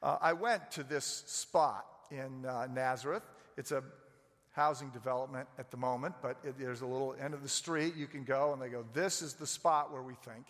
Uh, 0.02 0.18
I 0.20 0.32
went 0.32 0.70
to 0.72 0.82
this 0.82 1.24
spot 1.26 1.86
in 2.10 2.44
uh, 2.44 2.68
Nazareth. 2.72 3.22
It's 3.56 3.72
a 3.72 3.82
housing 4.52 4.90
development 4.90 5.48
at 5.58 5.70
the 5.70 5.76
moment, 5.76 6.14
but 6.22 6.38
it, 6.42 6.58
there's 6.58 6.80
a 6.80 6.86
little 6.86 7.14
end 7.20 7.34
of 7.34 7.42
the 7.42 7.48
street 7.48 7.94
you 7.96 8.06
can 8.06 8.24
go, 8.24 8.52
and 8.52 8.60
they 8.60 8.68
go, 8.68 8.84
This 8.92 9.22
is 9.22 9.34
the 9.34 9.46
spot 9.46 9.92
where 9.92 10.02
we 10.02 10.14
think 10.24 10.46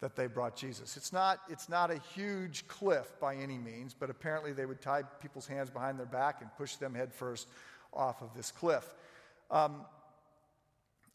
that 0.00 0.14
they 0.14 0.26
brought 0.26 0.56
Jesus. 0.56 0.96
It's 0.96 1.12
not, 1.12 1.40
it's 1.48 1.68
not 1.68 1.90
a 1.90 1.98
huge 2.14 2.68
cliff 2.68 3.18
by 3.20 3.34
any 3.34 3.56
means, 3.56 3.94
but 3.98 4.10
apparently 4.10 4.52
they 4.52 4.66
would 4.66 4.80
tie 4.80 5.02
people's 5.02 5.46
hands 5.46 5.70
behind 5.70 5.98
their 5.98 6.06
back 6.06 6.42
and 6.42 6.50
push 6.56 6.76
them 6.76 6.94
headfirst 6.94 7.48
off 7.94 8.20
of 8.20 8.34
this 8.34 8.50
cliff. 8.50 8.94
Um, 9.50 9.82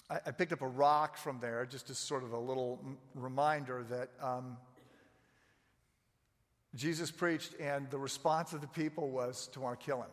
I, 0.10 0.20
I, 0.26 0.32
picked 0.32 0.52
up 0.52 0.62
a 0.62 0.68
rock 0.68 1.18
from 1.18 1.40
there 1.40 1.66
just 1.66 1.90
as 1.90 1.98
sort 2.00 2.24
of 2.24 2.32
a 2.32 2.40
little 2.40 2.80
m- 2.84 2.98
reminder 3.14 3.84
that 3.90 4.10
um, 4.22 4.58
Jesus 6.76 7.12
preached, 7.12 7.54
and 7.60 7.90
the 7.92 7.98
response 7.98 8.54
of 8.54 8.62
the 8.62 8.68
people 8.68 9.10
was 9.10 9.48
to 9.48 9.60
want 9.60 9.80
to 9.80 9.86
kill 9.86 10.02
him. 10.02 10.10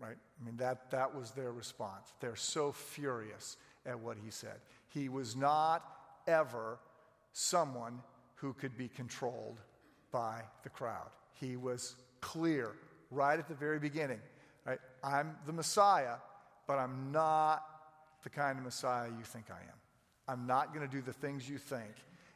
Right? 0.00 0.16
I 0.40 0.44
mean, 0.44 0.56
that, 0.56 0.90
that 0.90 1.14
was 1.14 1.32
their 1.32 1.52
response. 1.52 2.12
They're 2.20 2.36
so 2.36 2.72
furious 2.72 3.56
at 3.84 3.98
what 3.98 4.16
he 4.22 4.30
said. 4.30 4.56
He 4.88 5.08
was 5.08 5.36
not 5.36 5.84
ever 6.26 6.78
someone 7.32 8.00
who 8.36 8.52
could 8.52 8.76
be 8.76 8.88
controlled 8.88 9.60
by 10.10 10.42
the 10.62 10.68
crowd. 10.68 11.10
He 11.32 11.56
was 11.56 11.96
clear 12.20 12.72
right 13.10 13.38
at 13.38 13.48
the 13.48 13.54
very 13.54 13.78
beginning. 13.78 14.20
Right? 14.64 14.78
I'm 15.02 15.36
the 15.46 15.52
Messiah, 15.52 16.16
but 16.66 16.78
I'm 16.78 17.12
not 17.12 17.64
the 18.22 18.30
kind 18.30 18.58
of 18.58 18.64
Messiah 18.64 19.08
you 19.08 19.24
think 19.24 19.46
I 19.50 19.60
am. 19.60 19.78
I'm 20.26 20.46
not 20.46 20.74
going 20.74 20.86
to 20.86 20.94
do 20.94 21.00
the 21.00 21.12
things 21.12 21.48
you 21.48 21.58
think, 21.58 21.94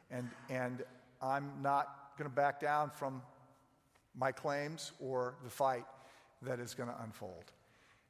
and, 0.09 0.29
and 0.49 0.83
I'm 1.21 1.51
not 1.61 2.11
going 2.17 2.29
to 2.29 2.35
back 2.35 2.59
down 2.59 2.89
from 2.89 3.21
my 4.15 4.31
claims 4.31 4.91
or 4.99 5.35
the 5.43 5.49
fight 5.49 5.85
that 6.41 6.59
is 6.59 6.73
going 6.73 6.89
to 6.89 6.95
unfold. 7.03 7.51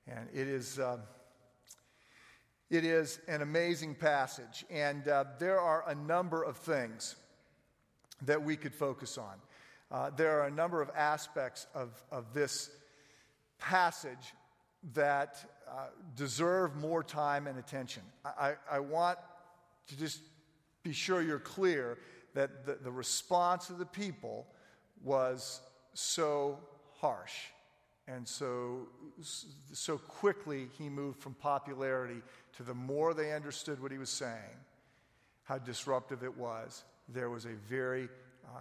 And 0.08 0.28
it 0.34 0.48
is. 0.48 0.80
Uh, 0.80 0.98
it 2.74 2.84
is 2.84 3.20
an 3.28 3.44
amazing 3.44 3.94
passage, 3.94 4.66
and 4.72 5.08
uh, 5.08 5.26
there 5.38 5.60
are 5.60 5.84
a 5.88 5.94
number 5.94 6.42
of 6.42 6.58
things 6.58 7.16
that 8.24 8.42
we 8.42 8.56
could 8.56 8.74
focus 8.74 9.20
on. 9.20 9.36
Uh, 9.92 10.10
there 10.18 10.40
are 10.40 10.48
a 10.48 10.52
number 10.52 10.82
of 10.82 10.90
aspects 10.96 11.68
of, 11.76 12.04
of 12.12 12.34
this 12.34 12.72
passage 13.60 14.34
that 14.96 15.46
uh, 15.70 15.86
deserve 16.16 16.76
more 16.76 17.04
time 17.04 17.46
and 17.46 17.60
attention. 17.60 18.02
I, 18.26 18.56
I, 18.70 18.80
want 18.80 19.20
to 19.88 19.98
just 19.98 20.22
be 20.82 20.94
sure 20.94 21.22
you're 21.22 21.38
clear 21.38 22.00
that 22.34 22.66
the, 22.66 22.80
the 22.82 22.92
response 22.92 23.70
of 23.70 23.78
the 23.78 23.86
people 23.86 24.48
was 25.04 25.62
so 25.94 26.58
harsh. 27.00 27.36
And 28.08 28.28
so, 28.28 28.88
so 29.72 29.98
quickly 29.98 30.68
he 30.78 30.90
moved 30.90 31.20
from 31.20 31.36
popularity 31.36 32.22
to 32.58 32.64
the 32.64 32.74
more 32.74 33.14
they 33.14 33.32
understood 33.32 33.82
what 33.82 33.92
he 33.92 33.98
was 33.98 34.10
saying, 34.10 34.58
how 35.44 35.58
disruptive 35.58 36.24
it 36.24 36.38
was, 36.38 36.84
there 37.08 37.30
was 37.30 37.46
a 37.46 37.54
very 37.70 38.10
uh, 38.46 38.60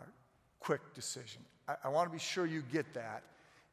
quick 0.61 0.81
decision. 0.94 1.42
I, 1.66 1.74
I 1.85 1.88
want 1.88 2.09
to 2.09 2.12
be 2.12 2.20
sure 2.20 2.46
you 2.46 2.62
get 2.72 2.94
that, 2.94 3.24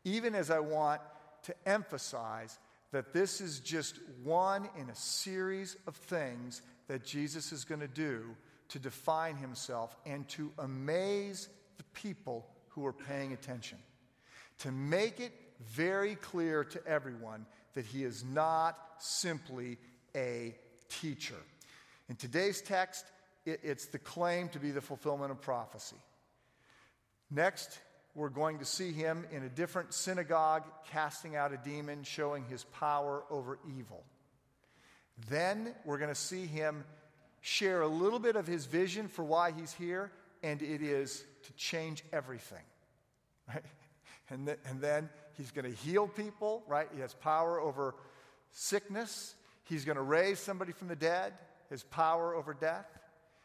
even 0.03 0.33
as 0.33 0.49
I 0.49 0.59
want 0.59 1.01
to 1.43 1.55
emphasize 1.65 2.57
that 2.91 3.13
this 3.13 3.39
is 3.39 3.59
just 3.59 3.99
one 4.23 4.67
in 4.77 4.89
a 4.89 4.95
series 4.95 5.77
of 5.85 5.95
things 5.95 6.63
that 6.87 7.05
Jesus 7.05 7.51
is 7.51 7.63
going 7.63 7.81
to 7.81 7.87
do 7.87 8.23
to 8.69 8.79
define 8.79 9.35
himself 9.35 9.95
and 10.05 10.27
to 10.29 10.51
amaze 10.57 11.49
the 11.77 11.83
people 11.93 12.47
who 12.69 12.85
are 12.85 12.93
paying 12.93 13.33
attention. 13.33 13.77
To 14.59 14.71
make 14.71 15.19
it 15.19 15.31
very 15.59 16.15
clear 16.15 16.63
to 16.63 16.85
everyone 16.87 17.45
that 17.75 17.85
he 17.85 18.03
is 18.03 18.23
not 18.23 18.77
simply 18.99 19.77
a 20.15 20.55
teacher. 20.89 21.35
In 22.09 22.15
today's 22.15 22.61
text, 22.61 23.05
it, 23.45 23.59
it's 23.63 23.87
the 23.87 23.99
claim 23.99 24.49
to 24.49 24.59
be 24.59 24.71
the 24.71 24.81
fulfillment 24.81 25.31
of 25.31 25.41
prophecy. 25.41 25.95
Next, 27.29 27.79
we're 28.15 28.29
going 28.29 28.59
to 28.59 28.65
see 28.65 28.91
him 28.91 29.25
in 29.31 29.43
a 29.43 29.49
different 29.49 29.93
synagogue 29.93 30.63
casting 30.91 31.35
out 31.35 31.53
a 31.53 31.57
demon, 31.57 32.03
showing 32.03 32.43
his 32.45 32.63
power 32.65 33.23
over 33.29 33.59
evil. 33.77 34.03
Then 35.29 35.73
we're 35.85 35.99
going 35.99 36.09
to 36.09 36.15
see 36.15 36.45
him 36.45 36.83
share 37.41 37.81
a 37.81 37.87
little 37.87 38.19
bit 38.19 38.35
of 38.35 38.47
his 38.47 38.65
vision 38.65 39.07
for 39.07 39.23
why 39.23 39.51
he's 39.51 39.73
here, 39.73 40.11
and 40.43 40.61
it 40.61 40.81
is 40.81 41.23
to 41.43 41.53
change 41.53 42.03
everything. 42.11 42.63
Right? 43.47 43.63
And, 44.31 44.45
th- 44.45 44.59
and 44.65 44.79
then 44.79 45.09
he's 45.39 45.51
going 45.51 45.65
to 45.65 45.75
heal 45.75 46.07
people, 46.07 46.61
right? 46.67 46.87
He 46.93 46.99
has 46.99 47.13
power 47.15 47.59
over 47.59 47.95
sickness. 48.51 49.33
He's 49.63 49.85
going 49.85 49.95
to 49.95 50.03
raise 50.03 50.37
somebody 50.37 50.73
from 50.73 50.89
the 50.89 50.95
dead, 50.95 51.33
his 51.69 51.81
power 51.83 52.35
over 52.35 52.53
death. 52.53 52.85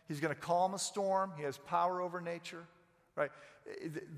He's 0.08 0.20
going 0.20 0.34
to 0.34 0.40
calm 0.40 0.74
a 0.74 0.78
storm, 0.78 1.32
he 1.36 1.44
has 1.44 1.56
power 1.56 2.02
over 2.02 2.20
nature, 2.20 2.64
right? 3.16 3.30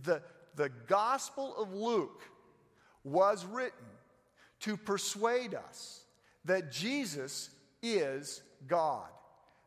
The, 0.03 0.21
the 0.57 0.71
Gospel 0.89 1.55
of 1.57 1.73
Luke 1.73 2.23
was 3.05 3.45
written 3.45 3.87
to 4.61 4.77
persuade 4.77 5.55
us 5.55 6.03
that 6.45 6.73
Jesus 6.73 7.51
is 7.83 8.43
God, 8.67 9.09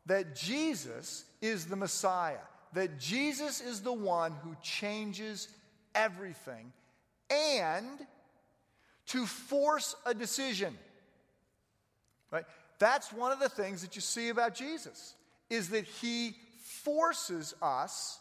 that 0.08 0.36
Jesus 0.36 1.24
is 1.42 1.68
the 1.68 1.76
Messiah, 1.76 2.38
that 2.74 3.00
Jesus 3.00 3.62
is 3.62 3.82
the 3.82 3.94
one 3.94 4.34
who 4.44 4.56
changes 4.62 5.48
everything, 5.96 6.74
and 7.30 7.88
to 9.08 9.26
force 9.26 9.96
a 10.06 10.14
decision. 10.14 10.78
Right? 12.32 12.46
That's 12.78 13.12
one 13.12 13.32
of 13.32 13.40
the 13.40 13.50
things 13.50 13.82
that 13.82 13.96
you 13.96 14.02
see 14.02 14.30
about 14.30 14.56
Jesus 14.56 15.16
is 15.50 15.70
that 15.70 15.86
he 15.86 16.36
forces 16.84 17.56
us 17.62 18.20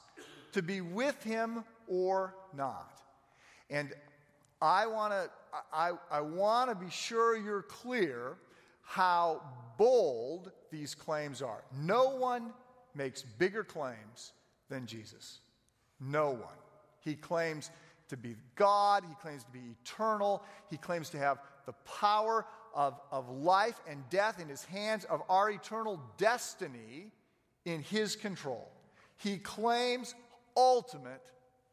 to 0.53 0.63
be 0.63 0.81
with 0.81 1.23
him 1.23 1.65
or 1.87 2.35
not. 2.57 3.01
And 3.71 3.93
I 4.61 4.87
want 4.87 5.13
to 5.13 5.31
I, 5.73 5.93
I 6.11 6.21
want 6.21 6.71
to 6.71 6.75
be 6.75 6.91
sure 6.91 7.37
you're 7.37 7.63
clear 7.63 8.37
how 8.83 9.43
bold 9.79 10.53
these 10.71 10.95
claims 10.95 11.43
are. 11.43 11.63
No 11.81 12.17
one 12.17 12.53
makes 12.95 13.23
bigger 13.23 13.65
claims 13.65 14.33
than 14.69 14.87
Jesus. 14.87 15.39
No 16.01 16.31
one. 16.31 16.59
He 17.01 17.15
claims 17.15 17.71
to 18.09 18.17
be 18.17 18.37
God, 18.55 19.05
he 19.07 19.15
claims 19.23 19.45
to 19.45 19.51
be 19.51 19.61
eternal, 19.83 20.43
he 20.71 20.77
claims 20.77 21.11
to 21.11 21.19
have 21.19 21.39
the 21.67 21.73
power 21.85 22.47
of, 22.75 23.01
of 23.11 23.29
life 23.29 23.81
and 23.89 24.03
death 24.11 24.41
in 24.41 24.49
his 24.49 24.65
hands, 24.65 25.05
of 25.05 25.23
our 25.29 25.51
eternal 25.51 26.01
destiny 26.17 27.11
in 27.65 27.83
his 27.83 28.17
control. 28.17 28.71
He 29.19 29.39
claims 29.39 30.15
ultimate 30.57 31.23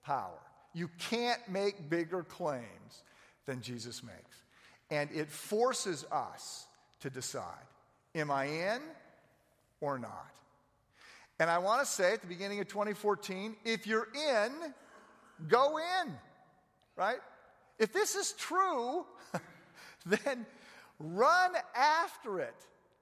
power. 0.04 0.39
You 0.74 0.89
can't 0.98 1.41
make 1.50 1.89
bigger 1.89 2.24
claims 2.24 3.04
than 3.45 3.62
Jesus 3.62 4.04
makes. 4.04 4.43
And 4.91 5.10
it 5.12 5.30
forces 5.30 6.06
us 6.12 6.67
to 7.02 7.10
decide 7.10 7.65
am 8.13 8.32
I 8.32 8.45
in 8.45 8.82
or 9.82 10.00
not? 10.00 10.32
And 11.39 11.50
I 11.50 11.58
want 11.58 11.82
to 11.82 11.86
say 11.86 12.13
at 12.13 12.21
the 12.21 12.28
beginning 12.28 12.60
of 12.60 12.67
2014 12.67 13.56
if 13.65 13.86
you're 13.86 14.08
in, 14.13 14.52
go 15.48 15.78
in, 15.78 16.13
right? 16.95 17.19
If 17.79 17.93
this 17.93 18.15
is 18.15 18.34
true, 18.34 19.05
then 20.05 20.45
run 20.99 21.51
after 21.75 22.39
it. 22.39 22.55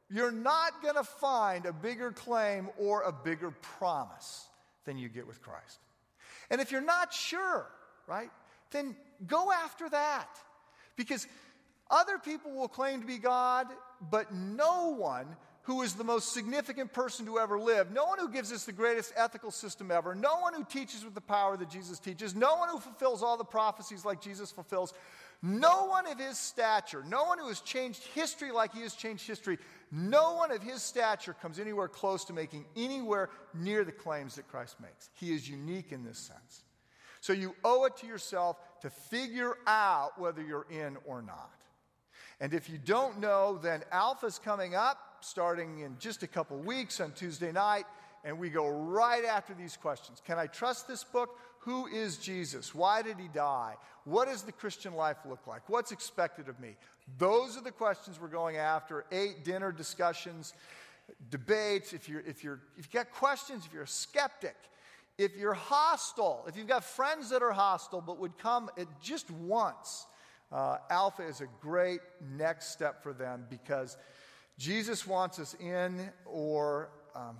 You're 0.09 0.31
not 0.31 0.81
going 0.81 0.95
to 0.95 1.03
find 1.03 1.65
a 1.65 1.73
bigger 1.73 2.11
claim 2.11 2.69
or 2.77 3.01
a 3.01 3.11
bigger 3.11 3.51
promise 3.51 4.47
than 4.85 4.97
you 4.97 5.09
get 5.09 5.25
with 5.27 5.41
Christ. 5.41 5.79
And 6.49 6.61
if 6.61 6.71
you're 6.71 6.81
not 6.81 7.13
sure, 7.13 7.67
right, 8.07 8.29
then 8.71 8.95
go 9.25 9.51
after 9.51 9.89
that. 9.89 10.29
Because 10.95 11.27
other 11.89 12.17
people 12.17 12.51
will 12.51 12.67
claim 12.67 13.01
to 13.01 13.07
be 13.07 13.17
God, 13.17 13.67
but 14.11 14.33
no 14.33 14.89
one 14.89 15.27
who 15.63 15.81
is 15.81 15.93
the 15.93 16.03
most 16.03 16.33
significant 16.33 16.91
person 16.91 17.25
to 17.25 17.39
ever 17.39 17.57
live, 17.57 17.91
no 17.91 18.05
one 18.05 18.19
who 18.19 18.29
gives 18.29 18.51
us 18.51 18.65
the 18.65 18.71
greatest 18.71 19.13
ethical 19.15 19.49
system 19.49 19.91
ever, 19.91 20.13
no 20.13 20.39
one 20.39 20.53
who 20.53 20.63
teaches 20.65 21.05
with 21.05 21.13
the 21.13 21.21
power 21.21 21.55
that 21.55 21.69
Jesus 21.69 21.99
teaches, 21.99 22.35
no 22.35 22.57
one 22.57 22.69
who 22.69 22.79
fulfills 22.79 23.23
all 23.23 23.37
the 23.37 23.45
prophecies 23.45 24.03
like 24.03 24.21
Jesus 24.21 24.51
fulfills, 24.51 24.93
no 25.41 25.85
one 25.85 26.05
of 26.05 26.19
his 26.19 26.37
stature, 26.37 27.03
no 27.07 27.23
one 27.25 27.39
who 27.39 27.47
has 27.47 27.61
changed 27.61 28.03
history 28.13 28.51
like 28.51 28.73
he 28.73 28.81
has 28.81 28.93
changed 28.93 29.25
history, 29.25 29.57
no 29.89 30.35
one 30.35 30.51
of 30.51 30.61
his 30.61 30.81
stature 30.81 31.33
comes 31.33 31.59
anywhere 31.59 31.87
close 31.87 32.25
to 32.25 32.33
making 32.33 32.65
anywhere 32.75 33.29
near 33.53 33.85
the 33.85 33.91
claims 33.91 34.35
that 34.35 34.49
Christ 34.49 34.75
makes. 34.81 35.09
He 35.13 35.33
is 35.33 35.49
unique 35.49 35.91
in 35.91 36.03
this 36.03 36.17
sense. 36.17 36.63
So 37.21 37.31
you 37.31 37.55
owe 37.63 37.85
it 37.85 37.95
to 37.97 38.07
yourself 38.07 38.57
to 38.81 38.89
figure 38.89 39.55
out 39.65 40.19
whether 40.19 40.41
you're 40.41 40.67
in 40.69 40.97
or 41.05 41.21
not. 41.21 41.51
And 42.41 42.53
if 42.53 42.69
you 42.69 42.77
don't 42.77 43.21
know, 43.21 43.57
then 43.61 43.83
Alpha's 43.93 44.39
coming 44.39 44.75
up 44.75 44.97
starting 45.23 45.79
in 45.79 45.97
just 45.99 46.23
a 46.23 46.27
couple 46.27 46.57
weeks 46.57 46.99
on 46.99 47.11
Tuesday 47.11 47.51
night, 47.51 47.85
and 48.23 48.37
we 48.39 48.49
go 48.49 48.69
right 48.69 49.25
after 49.25 49.53
these 49.53 49.77
questions. 49.77 50.21
Can 50.25 50.37
I 50.37 50.47
trust 50.47 50.87
this 50.87 51.03
book? 51.03 51.37
Who 51.59 51.87
is 51.87 52.17
Jesus? 52.17 52.75
Why 52.75 53.01
did 53.01 53.17
he 53.17 53.27
die? 53.27 53.75
What 54.05 54.27
does 54.27 54.43
the 54.43 54.51
Christian 54.51 54.95
life 54.95 55.17
look 55.27 55.47
like? 55.47 55.69
What's 55.69 55.91
expected 55.91 56.49
of 56.49 56.59
me? 56.59 56.75
Those 57.17 57.57
are 57.57 57.61
the 57.61 57.71
questions 57.71 58.19
we're 58.19 58.27
going 58.27 58.57
after. 58.57 59.05
Eight 59.11 59.43
dinner 59.43 59.71
discussions, 59.71 60.53
debates. 61.29 61.93
If, 61.93 62.09
you're, 62.09 62.21
if, 62.21 62.43
you're, 62.43 62.59
if 62.77 62.85
you've 62.85 62.91
got 62.91 63.11
questions, 63.11 63.65
if 63.65 63.73
you're 63.73 63.83
a 63.83 63.87
skeptic, 63.87 64.55
if 65.17 65.35
you're 65.37 65.53
hostile, 65.53 66.43
if 66.47 66.57
you've 66.57 66.67
got 66.67 66.83
friends 66.83 67.29
that 67.29 67.41
are 67.41 67.51
hostile 67.51 68.01
but 68.01 68.19
would 68.19 68.37
come 68.37 68.69
at 68.77 68.87
just 69.01 69.29
once, 69.31 70.05
uh, 70.51 70.77
Alpha 70.89 71.25
is 71.25 71.41
a 71.41 71.47
great 71.61 71.99
next 72.35 72.71
step 72.71 73.01
for 73.01 73.13
them 73.13 73.45
because 73.49 73.97
Jesus 74.57 75.07
wants 75.07 75.39
us 75.39 75.55
in 75.55 76.09
or 76.25 76.89
um, 77.15 77.37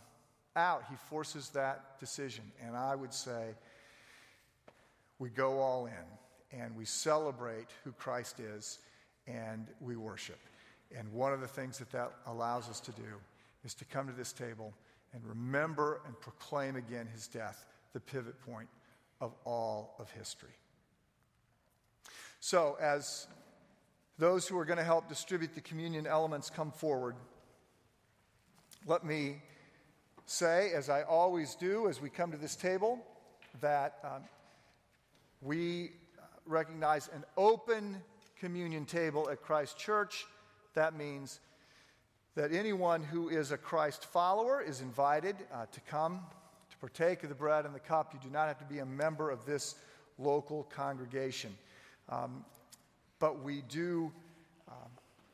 out. 0.55 0.83
He 0.89 0.95
forces 1.09 1.49
that 1.49 1.99
decision. 1.99 2.43
And 2.65 2.75
I 2.75 2.95
would 2.95 3.13
say 3.13 3.55
we 5.19 5.29
go 5.29 5.59
all 5.59 5.85
in 5.85 6.59
and 6.59 6.75
we 6.75 6.85
celebrate 6.85 7.67
who 7.83 7.91
Christ 7.93 8.39
is 8.39 8.79
and 9.27 9.67
we 9.79 9.95
worship. 9.95 10.39
And 10.97 11.11
one 11.11 11.33
of 11.33 11.41
the 11.41 11.47
things 11.47 11.79
that 11.79 11.91
that 11.91 12.11
allows 12.27 12.69
us 12.69 12.79
to 12.81 12.91
do 12.91 13.19
is 13.63 13.73
to 13.75 13.85
come 13.85 14.07
to 14.07 14.13
this 14.13 14.33
table 14.33 14.73
and 15.13 15.23
remember 15.25 16.01
and 16.05 16.19
proclaim 16.19 16.75
again 16.75 17.07
his 17.11 17.27
death, 17.27 17.65
the 17.93 17.99
pivot 17.99 18.39
point 18.41 18.67
of 19.21 19.33
all 19.45 19.95
of 19.99 20.11
history. 20.11 20.57
So, 22.39 22.77
as 22.81 23.27
those 24.17 24.47
who 24.47 24.57
are 24.57 24.65
going 24.65 24.77
to 24.77 24.83
help 24.83 25.09
distribute 25.09 25.55
the 25.55 25.61
communion 25.61 26.05
elements 26.05 26.49
come 26.49 26.71
forward, 26.71 27.15
let 28.85 29.03
me 29.03 29.41
say, 30.25 30.71
as 30.73 30.89
I 30.89 31.03
always 31.03 31.55
do 31.55 31.89
as 31.89 32.01
we 32.01 32.09
come 32.09 32.31
to 32.31 32.37
this 32.37 32.55
table, 32.55 32.99
that 33.61 33.97
um, 34.03 34.23
we 35.41 35.91
recognize 36.45 37.09
an 37.13 37.23
open 37.37 37.97
communion 38.39 38.85
table 38.85 39.29
at 39.29 39.41
Christ 39.41 39.77
Church. 39.77 40.25
That 40.73 40.95
means 40.95 41.39
that 42.35 42.51
anyone 42.51 43.03
who 43.03 43.29
is 43.29 43.51
a 43.51 43.57
Christ 43.57 44.05
follower 44.05 44.61
is 44.61 44.81
invited 44.81 45.35
uh, 45.53 45.65
to 45.71 45.79
come 45.81 46.19
to 46.69 46.77
partake 46.77 47.23
of 47.23 47.29
the 47.29 47.35
bread 47.35 47.65
and 47.65 47.75
the 47.75 47.79
cup. 47.79 48.13
You 48.13 48.19
do 48.21 48.29
not 48.29 48.47
have 48.47 48.57
to 48.59 48.65
be 48.65 48.79
a 48.79 48.85
member 48.85 49.29
of 49.29 49.45
this 49.45 49.75
local 50.17 50.63
congregation. 50.63 51.55
Um, 52.09 52.43
but 53.23 53.41
we 53.41 53.61
do 53.69 54.11
um, 54.67 54.89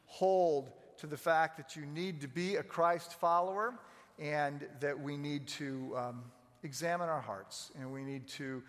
hold 0.05 0.69
to 0.95 1.07
the 1.07 1.17
fact 1.17 1.57
that 1.57 1.75
you 1.75 1.87
need 1.87 2.21
to 2.21 2.27
be 2.27 2.57
a 2.57 2.61
Christ 2.61 3.13
follower 3.13 3.73
and 4.19 4.67
that 4.79 4.99
we 4.99 5.17
need 5.17 5.47
to 5.47 5.95
um, 5.97 6.23
examine 6.61 7.09
our 7.09 7.19
hearts 7.19 7.71
and 7.79 7.91
we 7.91 8.03
need 8.03 8.27
to 8.27 8.61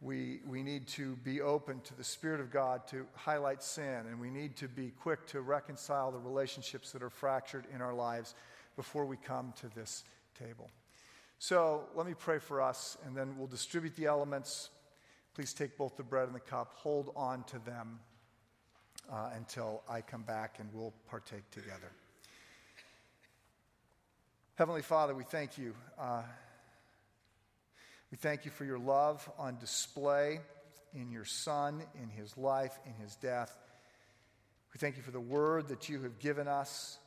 we, 0.00 0.40
we 0.44 0.64
need 0.64 0.88
to 0.88 1.14
be 1.22 1.40
open 1.40 1.82
to 1.82 1.94
the 1.94 2.02
Spirit 2.02 2.40
of 2.40 2.50
God 2.50 2.84
to 2.88 3.06
highlight 3.14 3.62
sin, 3.62 4.06
and 4.08 4.20
we 4.20 4.28
need 4.28 4.56
to 4.56 4.66
be 4.66 4.90
quick 4.90 5.24
to 5.28 5.40
reconcile 5.40 6.10
the 6.10 6.18
relationships 6.18 6.90
that 6.90 7.02
are 7.02 7.10
fractured 7.10 7.66
in 7.72 7.80
our 7.80 7.94
lives 7.94 8.34
before 8.74 9.06
we 9.06 9.16
come 9.16 9.54
to 9.60 9.68
this 9.68 10.02
table. 10.36 10.68
So 11.38 11.84
let 11.94 12.06
me 12.08 12.14
pray 12.18 12.40
for 12.40 12.60
us, 12.60 12.98
and 13.06 13.16
then 13.16 13.38
we'll 13.38 13.46
distribute 13.46 13.94
the 13.94 14.06
elements. 14.06 14.70
Please 15.32 15.54
take 15.54 15.78
both 15.78 15.96
the 15.96 16.02
bread 16.02 16.26
and 16.26 16.34
the 16.34 16.40
cup, 16.40 16.74
hold 16.74 17.12
on 17.14 17.44
to 17.44 17.60
them 17.60 18.00
uh, 19.12 19.30
until 19.36 19.82
I 19.88 20.00
come 20.00 20.22
back 20.22 20.58
and 20.58 20.68
we'll 20.72 20.94
partake 21.08 21.50
together. 21.50 21.92
Heavenly 24.56 24.82
Father, 24.82 25.14
we 25.14 25.24
thank 25.24 25.58
you. 25.58 25.74
Uh, 25.98 26.22
we 28.10 28.16
thank 28.16 28.44
you 28.44 28.50
for 28.52 28.64
your 28.64 28.78
love 28.78 29.28
on 29.38 29.58
display 29.58 30.40
in 30.94 31.10
your 31.10 31.24
Son, 31.24 31.82
in 32.00 32.08
his 32.08 32.36
life, 32.36 32.78
in 32.86 32.92
his 33.02 33.16
death. 33.16 33.58
We 34.72 34.78
thank 34.78 34.96
you 34.96 35.02
for 35.02 35.10
the 35.10 35.20
word 35.20 35.68
that 35.68 35.88
you 35.88 36.02
have 36.02 36.18
given 36.18 36.46
us 36.46 36.98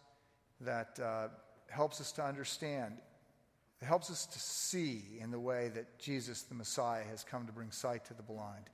that 0.62 1.00
uh, 1.02 1.28
helps 1.70 2.02
us 2.02 2.12
to 2.14 2.24
understand, 2.24 2.98
helps 3.82 4.10
us 4.10 4.26
to 4.26 4.40
see 4.40 5.04
in 5.22 5.32
the 5.32 5.40
way 5.40 5.70
that 5.76 6.00
Jesus, 6.00 6.44
the 6.44 6.56
Messiah, 6.56 7.04
has 7.10 7.24
come 7.24 7.46
to 7.46 7.54
bring 7.54 7.72
sight 7.72 8.06
to 8.06 8.14
the 8.14 8.24
blind. 8.24 8.70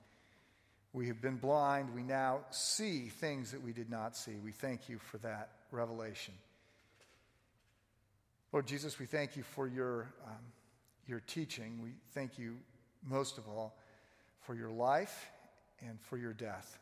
We 0.94 1.08
have 1.08 1.20
been 1.20 1.36
blind. 1.36 1.94
We 1.94 2.02
now 2.02 2.40
see 2.50 3.08
things 3.08 3.50
that 3.50 3.62
we 3.62 3.72
did 3.72 3.90
not 3.90 4.16
see. 4.16 4.36
We 4.42 4.52
thank 4.52 4.88
you 4.88 4.98
for 4.98 5.18
that 5.18 5.50
revelation. 5.70 6.32
Lord 8.52 8.66
Jesus, 8.66 8.98
we 8.98 9.04
thank 9.04 9.36
you 9.36 9.42
for 9.42 9.68
your. 9.68 10.08
Um, 10.24 10.52
your 11.06 11.20
teaching. 11.20 11.80
We 11.82 11.90
thank 12.14 12.38
you 12.38 12.56
most 13.06 13.38
of 13.38 13.46
all 13.48 13.76
for 14.40 14.54
your 14.54 14.70
life 14.70 15.30
and 15.80 16.00
for 16.00 16.16
your 16.16 16.32
death, 16.32 16.78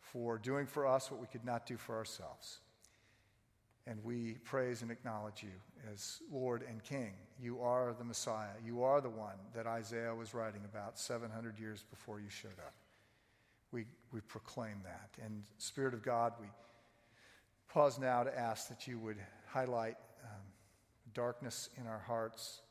for 0.00 0.38
doing 0.38 0.66
for 0.66 0.86
us 0.86 1.10
what 1.10 1.20
we 1.20 1.26
could 1.26 1.44
not 1.44 1.66
do 1.66 1.76
for 1.76 1.96
ourselves. 1.96 2.58
And 3.86 4.02
we 4.04 4.34
praise 4.44 4.82
and 4.82 4.90
acknowledge 4.90 5.42
you 5.42 5.50
as 5.92 6.20
Lord 6.30 6.62
and 6.68 6.82
King. 6.82 7.12
You 7.40 7.60
are 7.60 7.94
the 7.96 8.04
Messiah. 8.04 8.50
You 8.64 8.82
are 8.82 9.00
the 9.00 9.10
one 9.10 9.36
that 9.54 9.66
Isaiah 9.66 10.14
was 10.14 10.34
writing 10.34 10.60
about 10.64 10.98
700 10.98 11.58
years 11.58 11.84
before 11.90 12.20
you 12.20 12.28
showed 12.28 12.58
up. 12.58 12.74
We, 13.72 13.84
we 14.12 14.20
proclaim 14.20 14.82
that. 14.84 15.10
And, 15.24 15.44
Spirit 15.58 15.94
of 15.94 16.02
God, 16.02 16.32
we 16.40 16.46
Pause 17.72 18.00
now 18.00 18.24
to 18.24 18.36
ask 18.36 18.68
that 18.68 18.88
you 18.88 18.98
would 18.98 19.18
highlight 19.46 19.96
um, 20.24 20.42
darkness 21.14 21.68
in 21.78 21.86
our 21.86 22.00
hearts, 22.00 22.62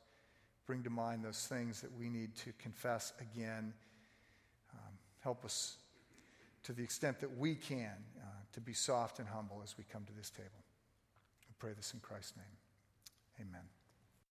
bring 0.65 0.83
to 0.83 0.89
mind 0.89 1.23
those 1.23 1.47
things 1.47 1.79
that 1.79 1.97
we 1.97 2.09
need 2.09 2.35
to 2.35 2.51
confess 2.61 3.13
again. 3.21 3.73
Um, 4.73 4.93
help 5.21 5.45
us 5.45 5.77
to 6.63 6.73
the 6.73 6.83
extent 6.83 7.21
that 7.21 7.37
we 7.37 7.55
can 7.55 7.95
uh, 8.19 8.25
to 8.51 8.59
be 8.59 8.73
soft 8.73 9.19
and 9.19 9.27
humble 9.29 9.61
as 9.63 9.77
we 9.77 9.85
come 9.85 10.03
to 10.03 10.13
this 10.13 10.29
table. 10.29 10.49
We 11.47 11.55
pray 11.59 11.71
this 11.77 11.93
in 11.93 12.01
Christ's 12.01 12.35
name. 12.35 13.47
Amen. 13.47 13.78